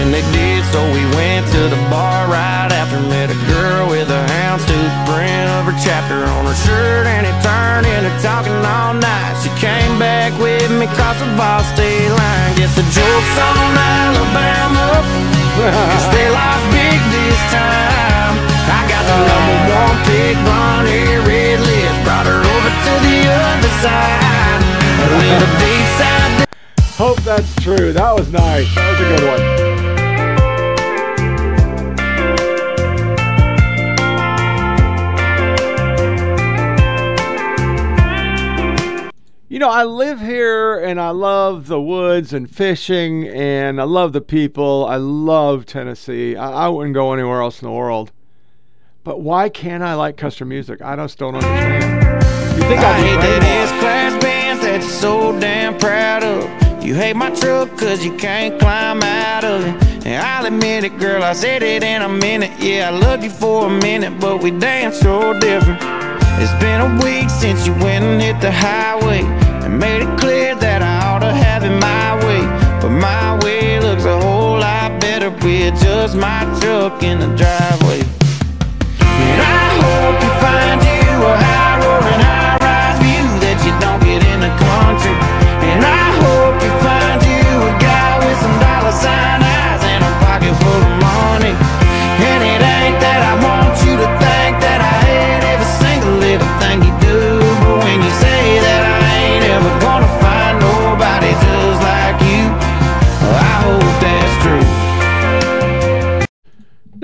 And 0.00 0.10
they 0.14 0.24
did, 0.32 0.64
so 0.72 0.80
we 0.92 1.02
went 1.14 1.46
to 1.54 1.62
the 1.68 1.80
bar 1.90 2.26
right 2.26 2.70
after. 2.72 2.98
Met 3.06 3.30
a 3.30 3.38
girl 3.50 3.90
with 3.90 4.08
a 4.10 4.22
houndstooth 4.34 4.94
print 5.06 5.46
of 5.56 5.68
her 5.68 5.78
chapter 5.82 6.18
on 6.26 6.46
her 6.46 6.58
shirt, 6.66 7.06
and 7.06 7.26
it 7.26 7.36
turned 7.42 7.86
into 7.86 8.12
talking 8.22 8.56
all 8.64 8.94
night. 8.94 9.34
She 9.42 9.50
came 9.60 9.98
back 9.98 10.34
with 10.38 10.70
me 10.70 10.86
across 10.86 11.18
the 11.20 11.28
Vol 11.38 11.62
state 11.74 12.10
line. 12.10 12.50
Guess 12.56 12.74
the 12.74 12.86
joke's 12.90 13.36
on 13.38 13.72
Alabama. 13.78 15.02
Cause 15.92 16.08
they 16.12 16.28
lost 16.30 16.64
big 16.70 17.15
time. 17.56 18.36
I 18.68 18.80
got 18.86 19.04
the 19.08 19.16
number 19.24 19.56
one. 19.72 19.96
Brought 22.04 22.26
her 22.26 22.38
over 22.38 22.70
to 22.86 22.92
the 23.02 23.18
other 23.28 23.72
side. 23.82 24.62
A 25.02 25.18
little. 25.18 25.56
Hope 26.96 27.20
that's 27.24 27.54
true. 27.56 27.92
That 27.92 28.12
was 28.16 28.32
nice. 28.32 28.74
That 28.74 28.90
was 28.90 29.00
a 29.00 29.04
good 29.16 29.24
one. 29.28 29.75
You 39.56 39.60
know, 39.60 39.70
I 39.70 39.84
live 39.84 40.20
here 40.20 40.80
and 40.80 41.00
I 41.00 41.08
love 41.12 41.66
the 41.66 41.80
woods 41.80 42.34
and 42.34 42.46
fishing 42.54 43.26
and 43.26 43.80
I 43.80 43.84
love 43.84 44.12
the 44.12 44.20
people. 44.20 44.84
I 44.84 44.96
love 44.96 45.64
Tennessee. 45.64 46.36
I, 46.36 46.66
I 46.66 46.68
wouldn't 46.68 46.92
go 46.92 47.14
anywhere 47.14 47.40
else 47.40 47.62
in 47.62 47.66
the 47.66 47.72
world. 47.72 48.12
But 49.02 49.22
why 49.22 49.48
can't 49.48 49.82
I 49.82 49.94
like 49.94 50.18
custom 50.18 50.50
music? 50.50 50.82
I 50.82 50.94
just 50.96 51.16
don't 51.16 51.36
understand. 51.36 52.22
You 52.54 52.68
think 52.68 52.82
I 52.82 52.98
I'd 52.98 53.02
hate 53.02 53.16
that 53.16 53.42
brainwashed. 53.42 53.72
S-class 53.72 54.22
Benz 54.22 54.60
that 54.60 54.82
you're 54.82 54.90
so 54.90 55.40
damn 55.40 55.78
proud 55.78 56.22
of. 56.22 56.84
You 56.84 56.94
hate 56.94 57.16
my 57.16 57.30
truck 57.30 57.70
cause 57.78 58.04
you 58.04 58.14
can't 58.18 58.60
climb 58.60 59.02
out 59.02 59.44
of 59.44 59.62
it. 59.62 60.06
And 60.06 60.22
I'll 60.22 60.44
admit 60.44 60.84
it, 60.84 60.98
girl, 60.98 61.22
I 61.22 61.32
said 61.32 61.62
it 61.62 61.82
and 61.82 62.04
I 62.04 62.08
meant 62.08 62.44
it. 62.44 62.50
Yeah, 62.62 62.90
I 62.90 62.90
loved 62.90 63.24
you 63.24 63.30
for 63.30 63.68
a 63.68 63.70
minute, 63.70 64.20
but 64.20 64.42
we 64.42 64.50
damn 64.50 64.92
so 64.92 65.32
different. 65.40 65.80
It's 66.42 66.52
been 66.62 66.82
a 66.82 67.02
week 67.02 67.30
since 67.30 67.66
you 67.66 67.72
went 67.76 68.04
and 68.04 68.20
hit 68.20 68.38
the 68.42 68.52
highway 68.52 69.45
and 69.66 69.80
made 69.80 70.02
it 70.02 70.18
clear 70.18 70.54
that 70.54 70.80
I 70.80 70.94
ought 71.10 71.18
to 71.26 71.32
have 71.34 71.64
it 71.64 71.74
my 71.80 72.14
way. 72.24 72.42
But 72.80 72.90
my 72.90 73.36
way 73.42 73.80
looks 73.80 74.04
a 74.04 74.16
whole 74.20 74.58
lot 74.60 75.00
better 75.00 75.30
with 75.30 75.74
just 75.82 76.14
my 76.16 76.42
truck 76.60 77.02
in 77.02 77.18
the 77.18 77.26
driveway. 77.34 78.00
And 79.02 79.40
I 79.42 79.66
hope 79.82 80.16
you 80.22 80.32
find 80.38 80.78
you 80.86 81.10
a 81.30 81.34
high 81.46 81.76
rolling, 81.82 82.22
high 82.22 82.56
rise 82.62 82.98
view 83.02 83.26
that 83.42 83.58
you 83.66 83.72
don't 83.82 84.00
get 84.06 84.22
in 84.32 84.38
the 84.38 84.52
country. 84.54 85.35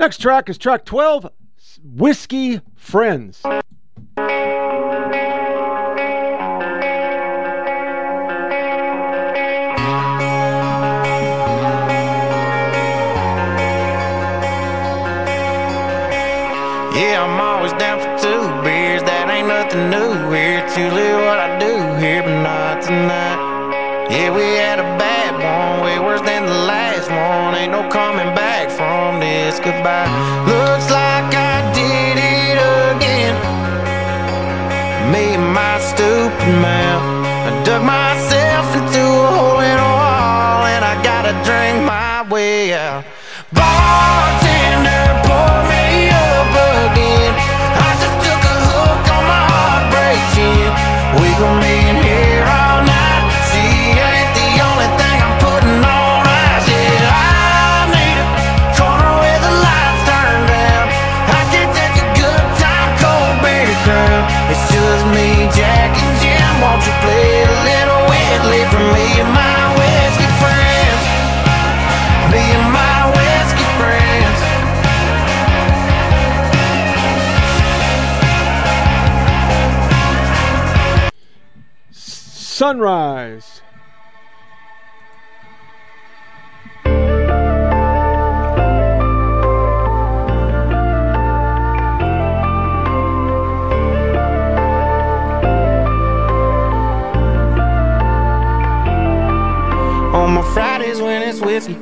Next 0.03 0.19
track 0.19 0.49
is 0.49 0.57
track 0.57 0.83
12 0.83 1.29
Whiskey 1.81 2.59
Friends. 2.75 3.39
Yeah, 3.45 3.61
I'm 17.23 17.39
always 17.39 17.71
down 17.79 17.99
for 18.01 18.17
two 18.21 18.41
beers. 18.61 19.03
That 19.03 19.29
ain't 19.31 19.47
nothing 19.47 19.89
new 19.89 20.35
here. 20.35 20.65
It's 20.65 20.75
usually 20.77 21.13
what 21.13 21.39
I 21.39 21.57
do 21.59 21.77
here, 22.03 22.23
but 22.23 22.43
not 22.43 22.81
tonight. 22.81 24.09
Yeah, 24.11 24.35
we 24.35 24.41
had 24.41 24.79
a 24.79 24.97
bad 24.99 25.31
one, 25.39 25.85
way 25.85 25.97
worse 25.99 26.19
than 26.19 26.45
the 26.45 26.51
last 26.67 27.09
one. 27.09 27.55
Ain't 27.55 27.71
no 27.71 27.89
coming 27.89 28.35
back 28.35 28.42
goodbye. 29.59 30.07
Looks 30.47 30.89
like 30.89 31.33
I 31.33 31.71
did 31.73 32.17
it 32.17 32.57
again. 32.91 33.35
Me 35.11 35.35
and 35.35 35.53
my 35.53 35.79
stupid 35.79 36.49
mouth. 36.61 37.03
I 37.47 37.63
dug 37.63 37.83
myself 37.83 38.12
Sunrise. 82.63 83.61
On 100.13 100.33
my 100.33 100.41
Fridays 100.53 101.01
when 101.01 101.21
it's 101.21 101.41
with 101.41 101.67
you, 101.67 101.75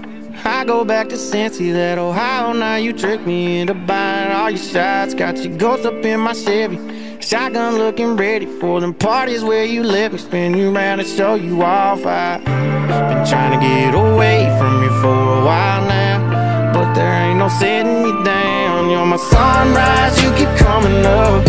I 0.43 0.65
go 0.65 0.83
back 0.83 1.09
to 1.09 1.15
Cincy, 1.15 1.71
that 1.73 1.99
Ohio. 1.99 2.53
Now 2.53 2.77
you 2.77 2.91
tricked 2.91 3.27
me 3.27 3.59
into 3.59 3.75
buying 3.75 4.31
all 4.31 4.49
your 4.49 4.57
shots. 4.57 5.13
Got 5.13 5.37
your 5.45 5.55
ghost 5.59 5.85
up 5.85 6.03
in 6.03 6.19
my 6.21 6.33
Chevy. 6.33 7.00
Shotgun 7.31 7.77
looking 7.77 8.17
ready 8.17 8.45
for 8.45 8.81
them 8.81 8.93
parties 8.93 9.41
where 9.41 9.63
you 9.63 9.83
let 9.83 10.11
me 10.11 10.17
spin 10.17 10.53
you 10.53 10.75
around 10.75 10.99
and 10.99 11.07
show 11.07 11.35
you 11.35 11.63
off. 11.63 12.05
I've 12.05 12.43
been 12.43 13.25
trying 13.25 13.57
to 13.57 13.65
get 13.65 13.95
away 13.95 14.53
from 14.59 14.83
you 14.83 14.89
for 14.99 15.15
a 15.39 15.45
while 15.45 15.81
now, 15.87 16.73
but 16.73 16.93
there 16.93 17.09
ain't 17.23 17.39
no 17.39 17.47
setting 17.47 18.01
you 18.01 18.21
down. 18.25 18.89
You're 18.89 19.05
my 19.05 19.15
sunrise, 19.15 20.21
you 20.21 20.29
keep 20.35 20.51
coming 20.59 21.05
up. 21.05 21.47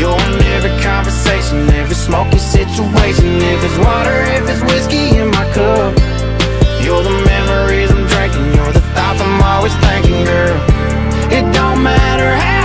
You're 0.00 0.16
in 0.16 0.40
every 0.56 0.72
conversation, 0.82 1.68
every 1.76 1.94
smoky 1.94 2.38
situation. 2.38 3.36
If 3.52 3.64
it's 3.68 3.76
water, 3.84 4.16
if 4.32 4.48
it's 4.48 4.62
whiskey 4.62 5.18
in 5.18 5.28
my 5.28 5.44
cup. 5.52 5.92
You're 6.80 7.02
the 7.02 7.12
memories 7.28 7.90
I'm 7.90 8.06
drinking, 8.06 8.46
you're 8.54 8.72
the 8.72 8.80
thoughts 8.96 9.20
I'm 9.20 9.42
always 9.42 9.76
thinking, 9.76 10.24
girl. 10.24 10.56
It 11.36 11.44
don't 11.52 11.82
matter 11.82 12.34
how 12.34 12.55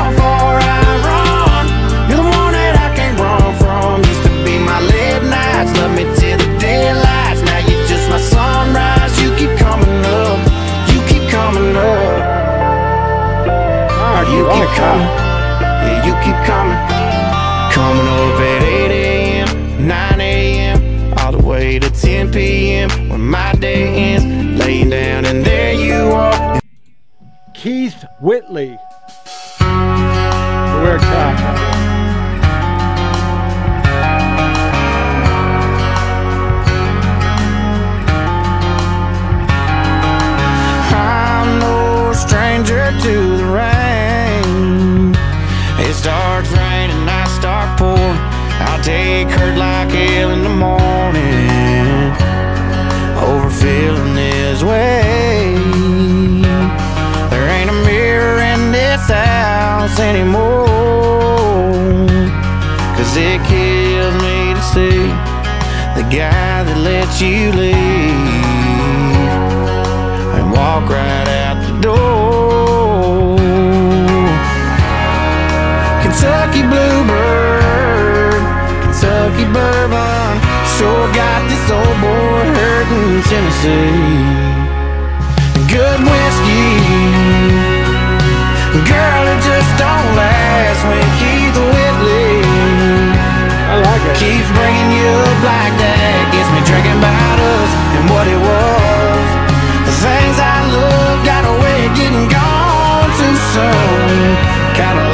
Kentucky 76.52 76.68
Bluebird, 76.68 78.44
Kentucky 78.84 79.48
Bourbon, 79.56 80.36
sure 80.76 81.08
got 81.16 81.48
this 81.48 81.64
old 81.72 81.96
boy 82.04 82.44
hurting 82.60 83.24
Tennessee. 83.24 83.96
Good 85.72 86.00
whiskey, 86.04 86.76
girl, 88.84 89.24
it 89.32 89.40
just 89.48 89.72
don't 89.80 90.12
last 90.20 90.84
when 90.92 91.08
Keith 91.24 91.56
Whitley 91.56 92.44
I 93.72 93.80
like 93.88 94.04
it. 94.12 94.20
keeps 94.20 94.52
bringing 94.52 94.92
you 94.92 95.08
up 95.08 95.40
like 95.48 95.76
that. 95.80 96.36
Gets 96.36 96.52
me 96.52 96.60
drinking 96.68 97.00
about 97.00 97.40
us 97.40 97.72
and 97.96 98.04
what 98.12 98.28
it 98.28 98.42
was. 98.44 99.28
The 99.88 99.96
things 100.04 100.36
I 100.36 100.68
love 100.68 101.24
got 101.24 101.48
a 101.48 101.56
way 101.64 101.88
of 101.88 101.96
getting 101.96 102.28
gone 102.28 103.08
too 103.16 103.36
soon. 103.56 104.36
Kinda 104.76 105.11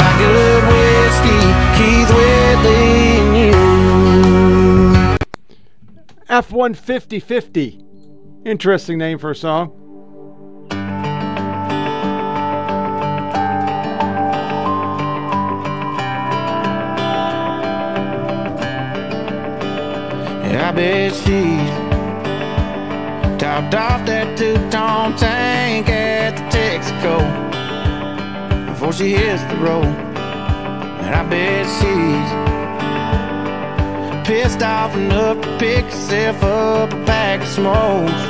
F 6.38 6.52
one 6.52 6.76
fifty 6.76 7.20
fifty. 7.20 7.84
Interesting 8.46 9.00
name 9.00 9.18
for 9.18 9.32
a 9.32 9.36
song. 9.36 9.72
I 20.60 20.72
bet 20.76 21.12
she's 21.16 21.72
topped 23.42 23.74
off 23.74 24.06
that 24.06 24.38
two-tone 24.38 25.16
tank 25.18 25.90
at 25.90 26.38
the 26.38 26.44
Texaco 26.56 27.18
before 28.68 28.94
she 28.94 29.14
hits 29.14 29.42
the 29.46 29.56
road. 29.58 29.86
And 29.86 31.16
I 31.16 31.24
bet 31.28 31.66
she's 31.66 32.47
pissed 34.28 34.62
off 34.62 34.94
enough 34.94 35.40
to 35.42 35.58
pick 35.58 35.86
herself 35.86 36.44
up 36.44 36.92
a 36.92 37.06
pack 37.06 37.40
of 37.42 37.48
smokes, 37.48 38.22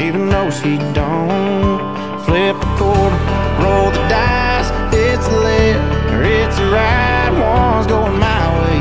even 0.00 0.28
though 0.28 0.48
she 0.48 0.78
don't 0.94 1.80
flip 2.24 2.54
a 2.54 2.70
quarter, 2.78 3.20
roll 3.62 3.90
the 3.90 4.02
dice. 4.08 4.70
It's 4.94 5.26
left 5.44 6.12
or 6.12 6.22
it's 6.22 6.58
right. 6.70 7.30
One's 7.34 7.88
going 7.88 8.16
my 8.16 8.44
way 8.60 8.78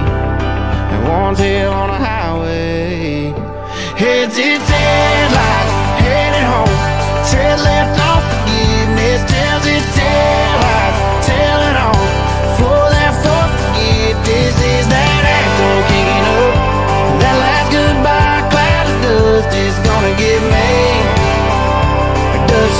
and 0.93 1.07
one's 1.09 1.39
here 1.39 1.69
on 1.69 1.89
a 1.89 1.97
highway. 1.97 3.33
Heads 3.97 4.37
its 4.37 4.69
headlights, 4.69 5.73
headed 6.05 6.45
home. 6.53 6.75
Tread 7.31 7.59
left 7.61 8.04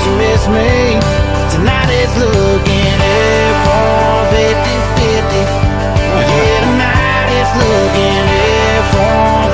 She 0.06 0.12
miss 0.14 0.46
me? 0.46 0.94
Tonight 1.50 1.90
it's 1.90 2.16
looking 2.16 2.94
F-150 3.02 4.30
Yeah, 6.22 6.60
tonight 6.62 7.28
it's 7.40 7.52
looking 7.58 8.26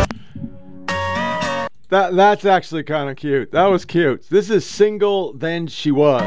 F-150 0.05 1.89
That 1.89 2.15
that's 2.15 2.45
actually 2.45 2.83
kind 2.83 3.09
of 3.09 3.17
cute. 3.17 3.53
That 3.53 3.65
was 3.69 3.87
cute. 3.87 4.29
This 4.29 4.51
is 4.51 4.67
single 4.67 5.33
than 5.33 5.69
she 5.69 5.91
was. 5.91 6.21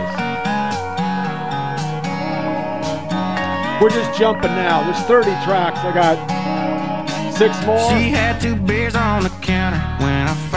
We're 3.79 3.91
just 3.91 4.17
jumping 4.17 4.55
now. 4.55 4.83
There's 4.85 5.05
30 5.05 5.25
tracks. 5.45 5.77
I 5.81 5.93
got 5.93 6.17
six 7.31 7.63
more. 7.63 7.77
She 7.91 8.09
had 8.09 8.41
two 8.41 8.55
beers 8.55 8.95
on 8.95 9.21
the 9.21 9.29
counter 9.29 9.77
when 10.03 10.27
I. 10.27 10.54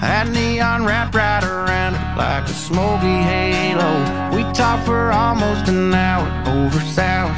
Had 0.00 0.32
neon 0.32 0.86
wrapped 0.86 1.14
right 1.14 1.44
around 1.44 1.92
her 1.92 2.16
like 2.16 2.44
a 2.44 2.54
smoky 2.54 3.20
halo. 3.20 3.92
We 4.34 4.42
talked 4.54 4.86
for 4.86 5.12
almost 5.12 5.68
an 5.68 5.92
hour 5.92 6.24
over 6.48 6.80
sours. 6.80 7.36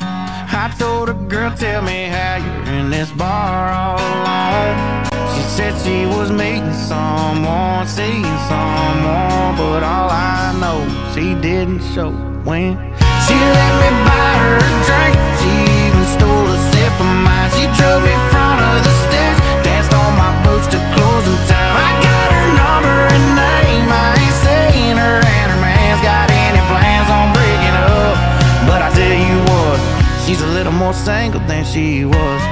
I 0.00 0.74
told 0.78 1.08
her, 1.08 1.14
girl, 1.14 1.56
tell 1.56 1.80
me 1.80 2.04
how 2.04 2.36
you're 2.36 2.74
in 2.76 2.90
this 2.90 3.10
bar 3.12 3.72
all 3.72 3.96
alone. 3.96 5.08
She 5.32 5.42
said 5.56 5.72
she 5.84 6.04
was 6.04 6.30
meeting 6.30 6.74
someone, 6.74 7.86
seeing 7.86 8.36
someone, 8.52 9.56
but 9.56 9.80
all 9.80 10.10
I 10.12 10.52
know 10.60 10.84
is 11.08 11.16
he 11.16 11.34
didn't 11.40 11.80
show 11.94 12.10
when. 12.44 12.76
She 13.24 13.36
let 13.56 13.72
me 13.80 13.90
buy 14.04 14.32
her 14.44 14.56
a 14.60 14.72
drink. 14.84 15.16
She 15.40 15.52
even 15.80 16.04
stole 16.12 16.44
a 16.44 16.58
sip 16.72 16.92
of 17.00 17.12
mine. 17.24 17.48
She 17.56 17.64
drove 17.80 18.04
me 18.04 18.12
in 18.12 18.24
front 18.28 18.60
of 18.68 18.84
the 18.84 18.92
stairs, 19.08 19.38
danced 19.64 19.94
on 19.94 20.12
my 20.20 20.32
boots 20.44 20.66
to 20.68 20.78
closing 20.92 21.40
time. 21.48 21.65
She's 30.26 30.40
a 30.40 30.46
little 30.46 30.72
more 30.72 30.92
single 30.92 31.40
than 31.46 31.64
she 31.64 32.04
was. 32.04 32.42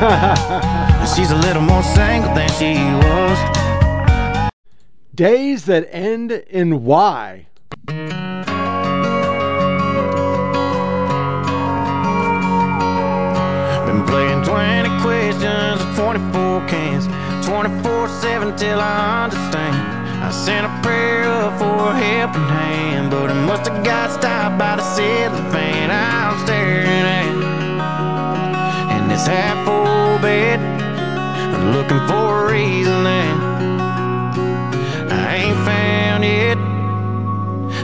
She's 1.14 1.30
a 1.30 1.36
little 1.36 1.62
more 1.62 1.82
single 1.82 2.34
than 2.34 2.48
she 2.58 2.74
was. 2.74 3.38
Days 5.14 5.66
that 5.66 5.88
end 5.92 6.32
in 6.32 6.84
Y. 6.84 7.46
Been 13.86 14.04
playing 14.06 14.42
20 14.44 14.88
questions, 15.02 15.80
24 15.98 16.66
cans, 16.68 17.06
24 17.50 18.08
7 18.08 18.56
till 18.56 18.78
I 18.78 19.24
understand. 19.24 19.74
I 20.22 20.30
sent 20.30 20.66
a 20.66 20.70
prayer 20.86 21.24
up 21.24 21.58
for 21.58 21.90
a 21.90 21.96
helping 21.98 22.46
hand, 22.46 23.10
but 23.10 23.28
it 23.28 23.34
must 23.34 23.68
have 23.68 23.82
got 23.82 24.12
stopped 24.12 24.56
by 24.56 24.76
the 24.76 24.84
ceiling 24.94 25.50
fan 25.50 25.90
I'm 25.90 26.38
staring 26.46 26.86
at. 26.86 27.34
And 28.94 29.10
this 29.10 29.26
half 29.26 29.66
full 29.66 30.20
bed, 30.22 30.60
I'm 30.60 31.72
looking 31.72 31.98
for 32.06 32.46
a 32.46 32.52
reason 32.52 33.02
that 33.02 33.36
I 35.10 35.34
ain't 35.42 35.60
found 35.66 36.24
it. 36.24 36.58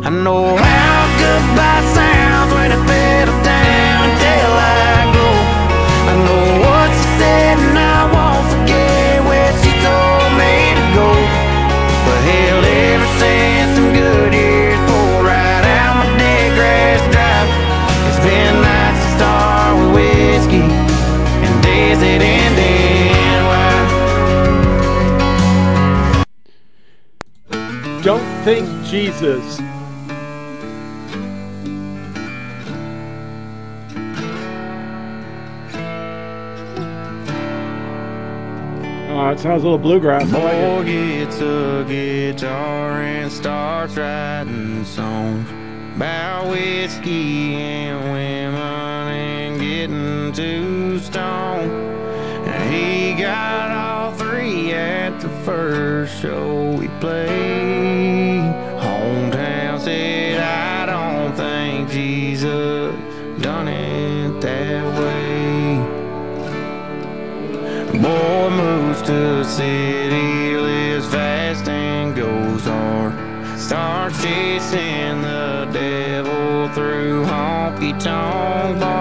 I 0.06 0.10
know 0.10 0.56
how 0.56 0.75
think 28.46 28.68
Jesus. 28.84 29.58
Oh, 39.10 39.30
it 39.30 39.40
sounds 39.40 39.64
a 39.64 39.66
little 39.66 39.78
bluegrass. 39.78 40.32
I 40.32 40.44
like. 40.44 40.52
Boy 40.52 40.84
gets 40.84 41.40
a 41.40 41.84
guitar 41.88 43.02
and 43.02 43.32
starts 43.32 43.96
writing 43.96 44.84
songs 44.84 45.50
about 45.96 46.48
whiskey 46.48 47.56
and 47.56 48.12
women 48.12 48.54
and 48.54 49.60
getting 49.60 50.32
too 50.32 51.00
stoned. 51.00 51.72
And 52.46 52.72
he 52.72 53.20
got 53.20 53.72
all 53.72 54.12
three 54.12 54.72
at 54.72 55.18
the 55.18 55.30
first 55.44 56.22
show 56.22 56.76
we 56.78 56.86
played. 57.00 58.05
Said, 59.86 60.40
I 60.40 60.86
don't 60.86 61.32
think 61.36 61.88
Jesus 61.90 62.92
done 63.40 63.68
it 63.68 64.40
that 64.40 64.84
way. 64.98 65.78
Boy 67.96 68.50
moves 68.50 69.00
to 69.02 69.12
the 69.12 69.44
city, 69.44 70.56
lives 70.56 71.06
fast 71.06 71.68
and 71.68 72.16
goes 72.16 72.64
hard. 72.64 73.14
Starts 73.56 74.20
chasing 74.24 75.22
the 75.22 75.68
devil 75.72 76.68
through 76.74 77.24
honky 77.24 77.92
tonk 77.92 78.80
bars, 78.80 78.95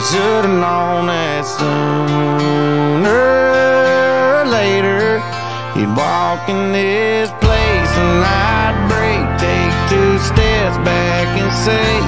Should 0.00 0.48
have 0.48 0.48
known 0.48 1.06
that 1.06 1.44
sooner 1.44 3.04
or 3.04 4.48
later 4.48 5.20
you'd 5.76 5.92
walk 5.94 6.48
in 6.48 6.72
this 6.72 7.28
place 7.38 7.92
and 8.00 8.24
I'd 8.24 8.80
break, 8.88 9.22
take 9.36 9.70
two 9.92 10.16
steps 10.18 10.80
back 10.88 11.28
and 11.36 11.52
say, 11.52 12.00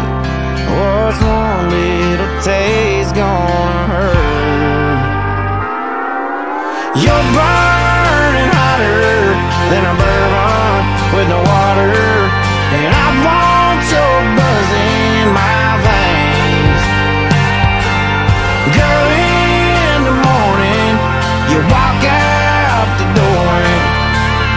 What's 0.72 1.20
one 1.20 1.68
little 1.68 2.33
taste 2.40 3.14
gonna 3.14 3.85
hurt? 3.92 5.05
You're 6.96 7.26
burning 7.37 8.50
hotter 8.57 9.37
than 9.68 9.85
a 9.85 9.94
bourbon 10.00 10.81
with 11.12 11.28
no 11.28 11.38
water, 11.44 11.92
and 12.72 12.88
I 12.88 13.09
want 13.20 13.85
your 13.92 14.41
walk 21.70 22.03
out 22.03 22.88
the 22.98 23.09
door, 23.14 23.55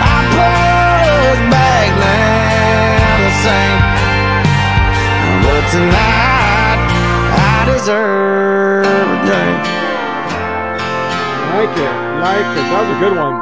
I 0.01 0.15
put 0.33 1.37
back 1.51 1.87
now 2.01 3.21
the 3.25 3.33
same. 3.45 3.81
But 5.45 5.63
tonight, 5.75 6.81
I 7.37 7.69
deserve 7.69 9.07
a 9.13 9.19
drink. 9.27 9.61
Like 11.53 11.75
it, 11.77 11.95
like 12.25 12.51
it. 12.57 12.65
That 12.71 12.81
was 12.81 12.91
a 12.95 12.99
good 12.99 13.15
one. 13.17 13.35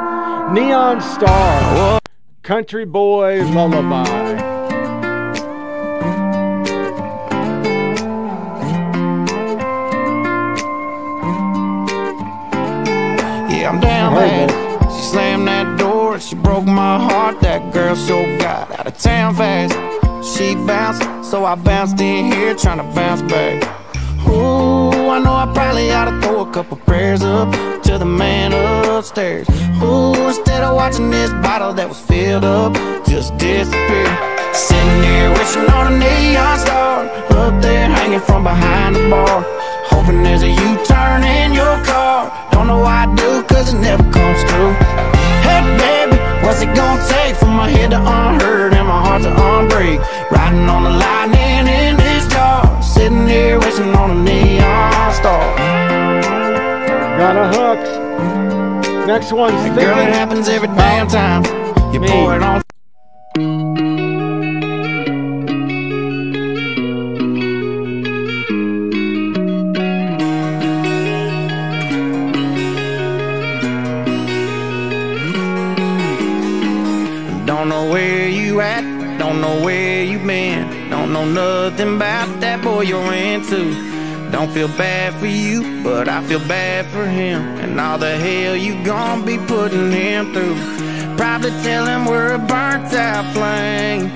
Neon 0.54 1.02
Star. 1.02 1.99
Country 2.43 2.86
Boy 2.86 3.43
Lullaby. 3.43 4.42
Girl 17.93 18.08
sure 18.08 18.38
got 18.38 18.71
out 18.79 18.88
of 18.88 18.97
town 18.97 19.36
fast. 19.36 19.73
She 20.25 20.56
bounced, 20.56 21.29
so 21.29 21.45
I 21.45 21.56
bounced 21.56 21.99
in 21.99 22.32
here 22.32 22.56
trying 22.56 22.77
to 22.77 22.95
bounce 22.95 23.21
back. 23.23 23.62
Ooh, 24.27 25.10
I 25.10 25.19
know 25.19 25.34
I 25.34 25.51
probably 25.53 25.91
ought 25.91 26.06
to 26.06 26.21
throw 26.21 26.41
a 26.41 26.51
couple 26.51 26.77
prayers 26.77 27.21
up 27.23 27.51
to 27.84 27.97
the 27.97 28.06
man 28.06 28.53
upstairs. 28.89 29.47
Ooh, 29.82 30.15
instead 30.27 30.63
of 30.63 30.75
watching 30.75 31.12
this 31.12 31.32
bottle 31.45 31.73
that 31.73 31.88
was 31.88 31.99
filled 31.99 32.45
up 32.45 32.73
just 33.06 33.38
disappear. 33.38 34.10
Sitting 34.53 35.03
here 35.03 35.29
wishing 35.32 35.69
on 35.69 35.93
a 35.93 35.97
neon 35.97 36.58
star 36.60 37.06
up 37.41 37.62
there 37.62 37.88
hanging 37.88 38.21
from 38.21 38.43
behind 38.43 38.95
the 38.95 39.10
bar. 39.10 39.43
Hoping 39.91 40.23
there's 40.23 40.43
a 40.43 40.49
U-turn 40.49 41.23
in 41.23 41.53
your 41.53 41.75
car. 41.86 42.32
Don't 42.51 42.67
know 42.67 42.79
why 42.79 43.06
I 43.06 43.15
do, 43.15 43.43
cause 43.43 43.73
it 43.73 43.77
never 43.79 44.03
comes 44.12 44.41
true. 44.45 44.73
Hey 45.45 45.62
baby, 45.77 46.12
What's 46.43 46.62
it 46.62 46.75
gonna 46.75 47.01
take 47.08 47.36
for 47.36 47.45
my 47.45 47.69
head 47.69 47.91
to 47.91 47.97
unhurt 47.97 48.73
and 48.73 48.88
my 48.88 48.99
heart 49.06 49.21
to 49.23 49.29
unbreak? 49.29 49.99
Riding 50.29 50.67
on 50.67 50.84
the 50.84 50.89
lightning 50.89 51.67
in 51.67 51.95
this 51.95 52.27
jar, 52.27 52.82
sitting 52.82 53.27
here 53.27 53.60
wishing 53.60 53.95
on 53.95 54.12
a 54.12 54.23
neon 54.23 55.13
star. 55.13 55.56
Got 57.17 57.36
a 57.38 57.47
hook. 57.58 59.08
Next 59.08 59.32
one's 59.32 59.56
thinking. 59.62 59.84
Girl, 59.84 59.99
it 59.99 60.13
happens 60.13 60.49
every 60.49 60.67
damn 60.69 61.08
time. 61.08 61.43
You 61.93 61.99
Me. 61.99 62.08
pour 62.08 62.36
it 62.36 62.43
on 62.43 62.62
feel 84.54 84.68
bad 84.68 85.16
for 85.16 85.26
you, 85.26 85.82
but 85.84 86.08
I 86.08 86.22
feel 86.28 86.39
bad 86.48 86.86
for 86.88 87.08
him 87.08 87.42
and 87.58 87.80
all 87.80 87.98
the 87.98 88.16
hell 88.16 88.56
you 88.56 88.76
gon' 88.84 89.26
be 89.26 89.39
putting 89.39 89.92
him 89.92 90.32
through. 90.32 90.56
Probably 91.18 91.50
tell 91.63 91.88
him 91.88 92.06
we're 92.06 92.34
a 92.34 92.38
burnt 92.38 92.94
out 92.94 93.26
flame. 93.34 94.12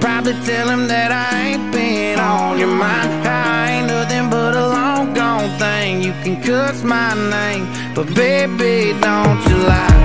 Probably 0.00 0.32
tell 0.46 0.68
him 0.70 0.88
that 0.88 1.12
I 1.12 1.48
ain't 1.48 1.72
been 1.72 2.18
on 2.18 2.58
your 2.58 2.74
mind. 2.74 3.28
I 3.28 3.70
ain't 3.72 3.88
nothing 3.88 4.30
but 4.30 4.56
a 4.56 4.66
long 4.66 5.12
gone 5.12 5.50
thing. 5.58 6.02
You 6.02 6.12
can 6.24 6.42
cuss 6.42 6.82
my 6.82 7.12
name, 7.28 7.66
but 7.94 8.06
baby, 8.14 8.98
don't 8.98 9.40
you 9.46 9.56
lie. 9.56 10.01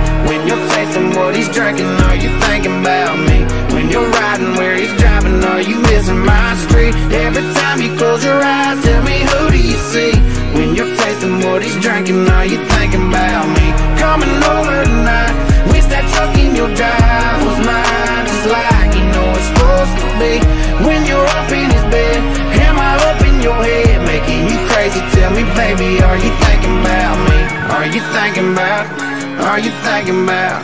When 0.48 0.56
you're 0.56 0.68
tasting 0.72 1.10
what 1.12 1.36
he's 1.36 1.48
drinking, 1.50 1.84
are 2.08 2.16
you 2.16 2.32
thinking 2.48 2.80
about 2.80 3.20
me? 3.20 3.44
When 3.76 3.90
you're 3.90 4.08
riding 4.08 4.56
where 4.56 4.76
he's 4.80 4.96
driving, 4.96 5.44
are 5.44 5.60
you 5.60 5.76
missing 5.76 6.24
my 6.24 6.56
street? 6.64 6.94
Every 7.12 7.44
time 7.52 7.82
you 7.82 7.92
close 7.98 8.24
your 8.24 8.40
eyes, 8.40 8.82
tell 8.82 9.02
me 9.04 9.28
who 9.28 9.50
do 9.52 9.60
you 9.60 9.76
see? 9.92 10.16
When 10.56 10.74
you're 10.74 10.88
tasting 10.96 11.44
what 11.44 11.60
he's 11.60 11.76
drinking, 11.84 12.24
are 12.32 12.46
you 12.46 12.64
thinking 12.64 13.12
about 13.12 13.44
me? 13.60 13.66
Coming 14.00 14.32
over 14.40 14.88
tonight, 14.88 15.36
wish 15.68 15.84
that 15.92 16.08
truck 16.16 16.32
in 16.40 16.56
your 16.56 16.72
drive 16.72 17.44
was 17.44 17.60
mine, 17.68 18.24
just 18.24 18.48
like 18.48 18.96
you 18.96 19.04
know 19.04 19.28
it's 19.36 19.52
supposed 19.52 19.94
to 20.00 20.08
be. 20.16 20.32
When 20.80 21.04
you're 21.04 21.28
up 21.28 21.52
in 21.52 21.68
his 21.68 21.84
bed, 21.92 22.24
am 22.56 22.80
I 22.80 22.96
up 23.04 23.20
in 23.20 23.36
your 23.44 23.60
head, 23.60 24.00
making 24.08 24.48
you 24.48 24.56
crazy? 24.72 25.04
Tell 25.12 25.28
me, 25.28 25.44
baby, 25.52 26.00
are 26.00 26.16
you 26.16 26.32
thinking 26.40 26.72
about 26.80 27.20
me? 27.28 27.38
Are 27.68 27.84
you 27.92 28.00
thinking 28.16 28.56
about? 28.56 29.17
Are 29.40 29.58
you 29.60 29.70
thinking 29.82 30.24
about? 30.24 30.62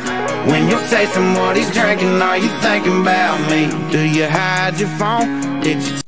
When 0.48 0.68
you're 0.68 0.80
tasting 0.88 1.32
what 1.34 1.56
he's 1.56 1.70
drinking, 1.72 2.20
are 2.20 2.36
you 2.36 2.48
thinking 2.60 3.00
about 3.02 3.40
me? 3.50 3.68
Do 3.90 4.02
you 4.02 4.26
hide 4.28 4.78
your 4.78 4.88
phone? 4.90 5.60
Did 5.60 5.82
you 5.82 6.00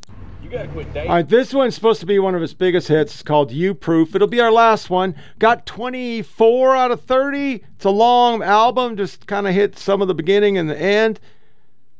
You 0.42 0.50
gotta 0.50 0.68
quit 0.68 0.92
dating. 0.92 1.08
All 1.10 1.16
right, 1.16 1.28
this 1.28 1.54
one's 1.54 1.74
supposed 1.74 2.00
to 2.00 2.06
be 2.06 2.18
one 2.18 2.34
of 2.34 2.40
his 2.42 2.54
biggest 2.54 2.88
hits. 2.88 3.14
It's 3.14 3.22
called 3.22 3.50
You 3.52 3.72
Proof. 3.72 4.14
It'll 4.14 4.28
be 4.28 4.40
our 4.40 4.52
last 4.52 4.90
one. 4.90 5.14
Got 5.38 5.64
24 5.64 6.76
out 6.76 6.90
of 6.90 7.00
30. 7.02 7.64
It's 7.76 7.84
a 7.84 7.90
long 7.90 8.42
album, 8.42 8.96
just 8.96 9.26
kind 9.26 9.46
of 9.46 9.54
hit 9.54 9.78
some 9.78 10.02
of 10.02 10.08
the 10.08 10.14
beginning 10.14 10.58
and 10.58 10.68
the 10.68 10.78
end. 10.78 11.20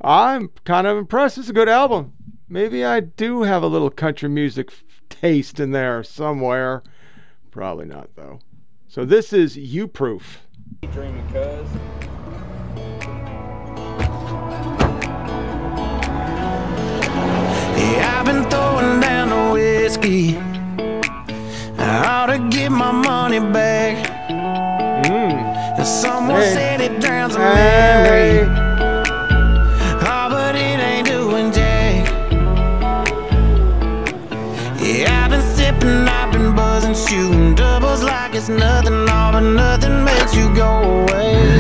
I'm 0.01 0.51
kind 0.65 0.87
of 0.87 0.99
impressed. 0.99 1.39
It's 1.39 1.49
a 1.49 1.55
good 1.55 1.69
album. 1.69 2.13
Maybe 2.49 2.85
I 2.85 3.01
do 3.01 3.43
have 3.43 3.63
a 3.63 3.67
little 3.69 3.91
country 3.91 4.29
music 4.29 4.71
f- 4.71 4.85
taste 5.09 5.59
in 5.59 5.71
there 5.71 6.03
somewhere. 6.03 6.83
Probably 7.51 7.87
not, 7.87 8.11
though. 8.15 8.41
So 8.89 9.05
this 9.05 9.33
is 9.33 9.57
You 9.57 9.89
Proof. 9.89 10.43
Dreaming 10.83 11.27
cuz. 11.33 11.69
Yeah, 17.77 18.19
I've 18.19 18.27
been 18.27 18.45
throwing 18.51 19.01
down 19.01 19.31
the 19.31 19.53
whiskey. 19.53 20.37
I 21.79 22.07
ought 22.07 22.27
to 22.27 22.39
get 22.51 22.71
my 22.71 22.93
money 22.93 23.41
back. 23.41 23.97
Mm. 25.07 25.85
Someone 25.85 26.41
Hey. 26.41 26.55
said 26.55 26.81
it 26.81 27.01
drowns 27.01 27.37
a 27.37 27.41
Hey. 27.41 28.45
memory. 28.45 28.51
Oh, 30.03 30.29
but 30.31 30.55
it 30.57 30.79
ain't 30.91 31.07
doing 31.07 31.53
jack. 31.53 31.95
Yeah, 34.81 35.25
I've 35.25 35.31
been 35.31 35.43
sipping, 35.57 36.09
I've 36.09 36.33
been 36.33 36.55
buzzing, 36.55 36.95
shooting 36.95 37.55
doubles 37.55 38.03
like 38.03 38.35
it's 38.35 38.49
nothing, 38.49 39.09
all 39.09 39.33
but 39.33 39.41
nothing 39.41 40.06
you 40.37 40.55
go 40.55 41.03
away. 41.03 41.56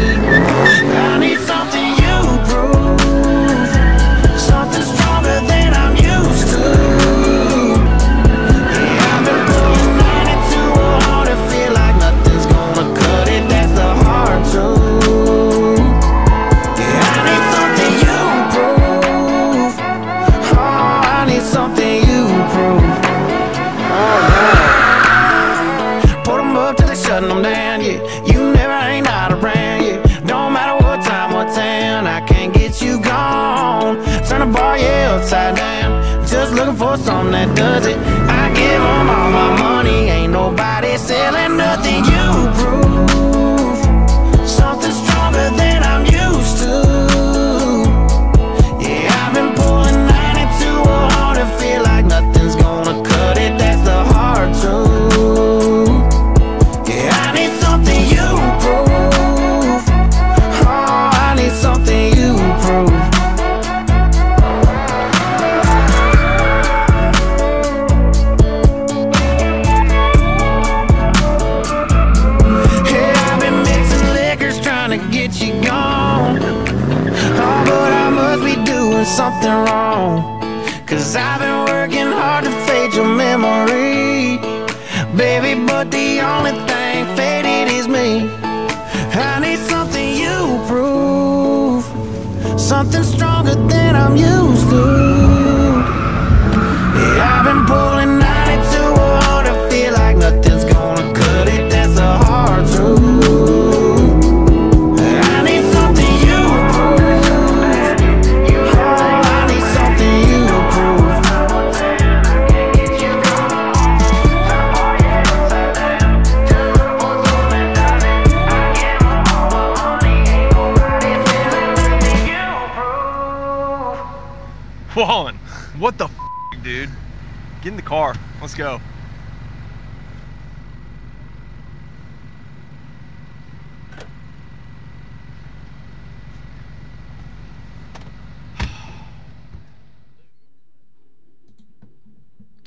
Something 79.36 79.72
wrong. 79.72 80.40
Cause 80.86 81.16
I've 81.16 81.45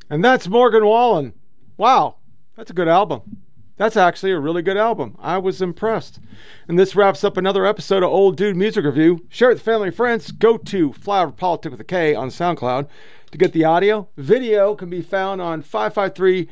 And 0.09 0.23
that's 0.23 0.47
Morgan 0.47 0.85
Wallen. 0.85 1.33
Wow, 1.77 2.15
that's 2.55 2.71
a 2.71 2.73
good 2.73 2.87
album. 2.87 3.21
That's 3.77 3.95
actually 3.95 4.31
a 4.31 4.39
really 4.39 4.61
good 4.61 4.75
album. 4.75 5.15
I 5.19 5.37
was 5.37 5.61
impressed. 5.61 6.19
And 6.67 6.77
this 6.77 6.95
wraps 6.95 7.23
up 7.23 7.37
another 7.37 7.65
episode 7.65 8.03
of 8.03 8.09
Old 8.09 8.35
Dude 8.35 8.57
Music 8.57 8.83
Review. 8.83 9.25
Share 9.29 9.51
it 9.51 9.53
with 9.53 9.61
family 9.61 9.87
and 9.87 9.95
friends. 9.95 10.31
Go 10.31 10.57
to 10.57 10.89
Flyover 10.89 11.37
Politics 11.37 11.71
with 11.71 11.79
a 11.79 11.85
K 11.85 12.13
on 12.13 12.27
SoundCloud 12.27 12.89
to 13.31 13.37
get 13.37 13.53
the 13.53 13.63
audio. 13.63 14.09
Video 14.17 14.75
can 14.75 14.89
be 14.89 15.01
found 15.01 15.41
on 15.41 15.61
553 15.61 16.49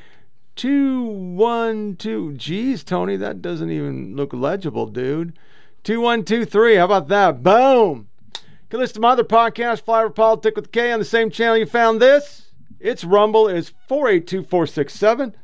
212. 0.56 2.38
Geez, 2.38 2.84
Tony, 2.84 3.18
that 3.18 3.42
doesn't 3.42 3.72
even 3.72 4.16
look 4.16 4.32
legible, 4.34 4.86
dude. 4.86 5.38
2123. 5.84 6.76
How 6.76 6.86
about 6.86 7.08
that? 7.10 7.44
Boom. 7.44 8.08
You 8.36 8.70
can 8.70 8.80
listen 8.80 8.96
to 8.96 9.02
my 9.02 9.10
other 9.10 9.24
podcast, 9.24 9.84
Flyover 9.84 10.16
Politic 10.16 10.56
with 10.56 10.72
K, 10.72 10.92
on 10.92 11.00
the 11.00 11.06
same 11.06 11.30
channel 11.30 11.58
you 11.58 11.66
found 11.66 12.02
this. 12.02 12.47
Its 12.80 13.04
Rumble 13.04 13.48
is 13.48 13.74
482467. 13.88 15.32
We'll 15.32 15.36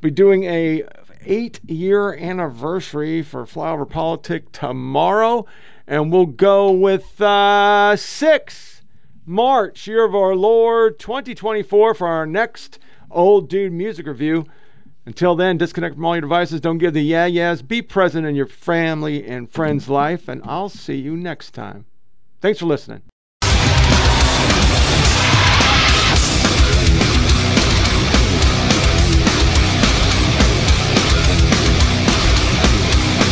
Be 0.00 0.10
doing 0.10 0.44
a 0.44 0.84
eight 1.24 1.60
year 1.68 2.14
anniversary 2.14 3.22
for 3.22 3.44
Flyover 3.44 3.88
Politic 3.88 4.50
tomorrow, 4.52 5.46
and 5.86 6.10
we'll 6.10 6.26
go 6.26 6.70
with 6.70 7.20
uh, 7.20 7.96
six 7.96 8.82
March, 9.24 9.86
year 9.86 10.04
of 10.04 10.14
our 10.14 10.34
Lord 10.34 10.98
2024 10.98 11.94
for 11.94 12.08
our 12.08 12.26
next 12.26 12.78
old 13.10 13.48
dude 13.48 13.72
music 13.72 14.06
review. 14.06 14.46
Until 15.04 15.34
then, 15.34 15.58
disconnect 15.58 15.96
from 15.96 16.04
all 16.04 16.14
your 16.14 16.22
devices. 16.22 16.60
Don't 16.60 16.78
give 16.78 16.94
the 16.94 17.02
yeah 17.02 17.26
yeahs. 17.26 17.60
Be 17.62 17.82
present 17.82 18.26
in 18.26 18.34
your 18.34 18.46
family 18.46 19.26
and 19.26 19.50
friends' 19.50 19.88
life, 19.88 20.28
and 20.28 20.40
I'll 20.44 20.68
see 20.68 20.96
you 20.96 21.16
next 21.16 21.52
time. 21.52 21.86
Thanks 22.40 22.60
for 22.60 22.66
listening. 22.66 23.02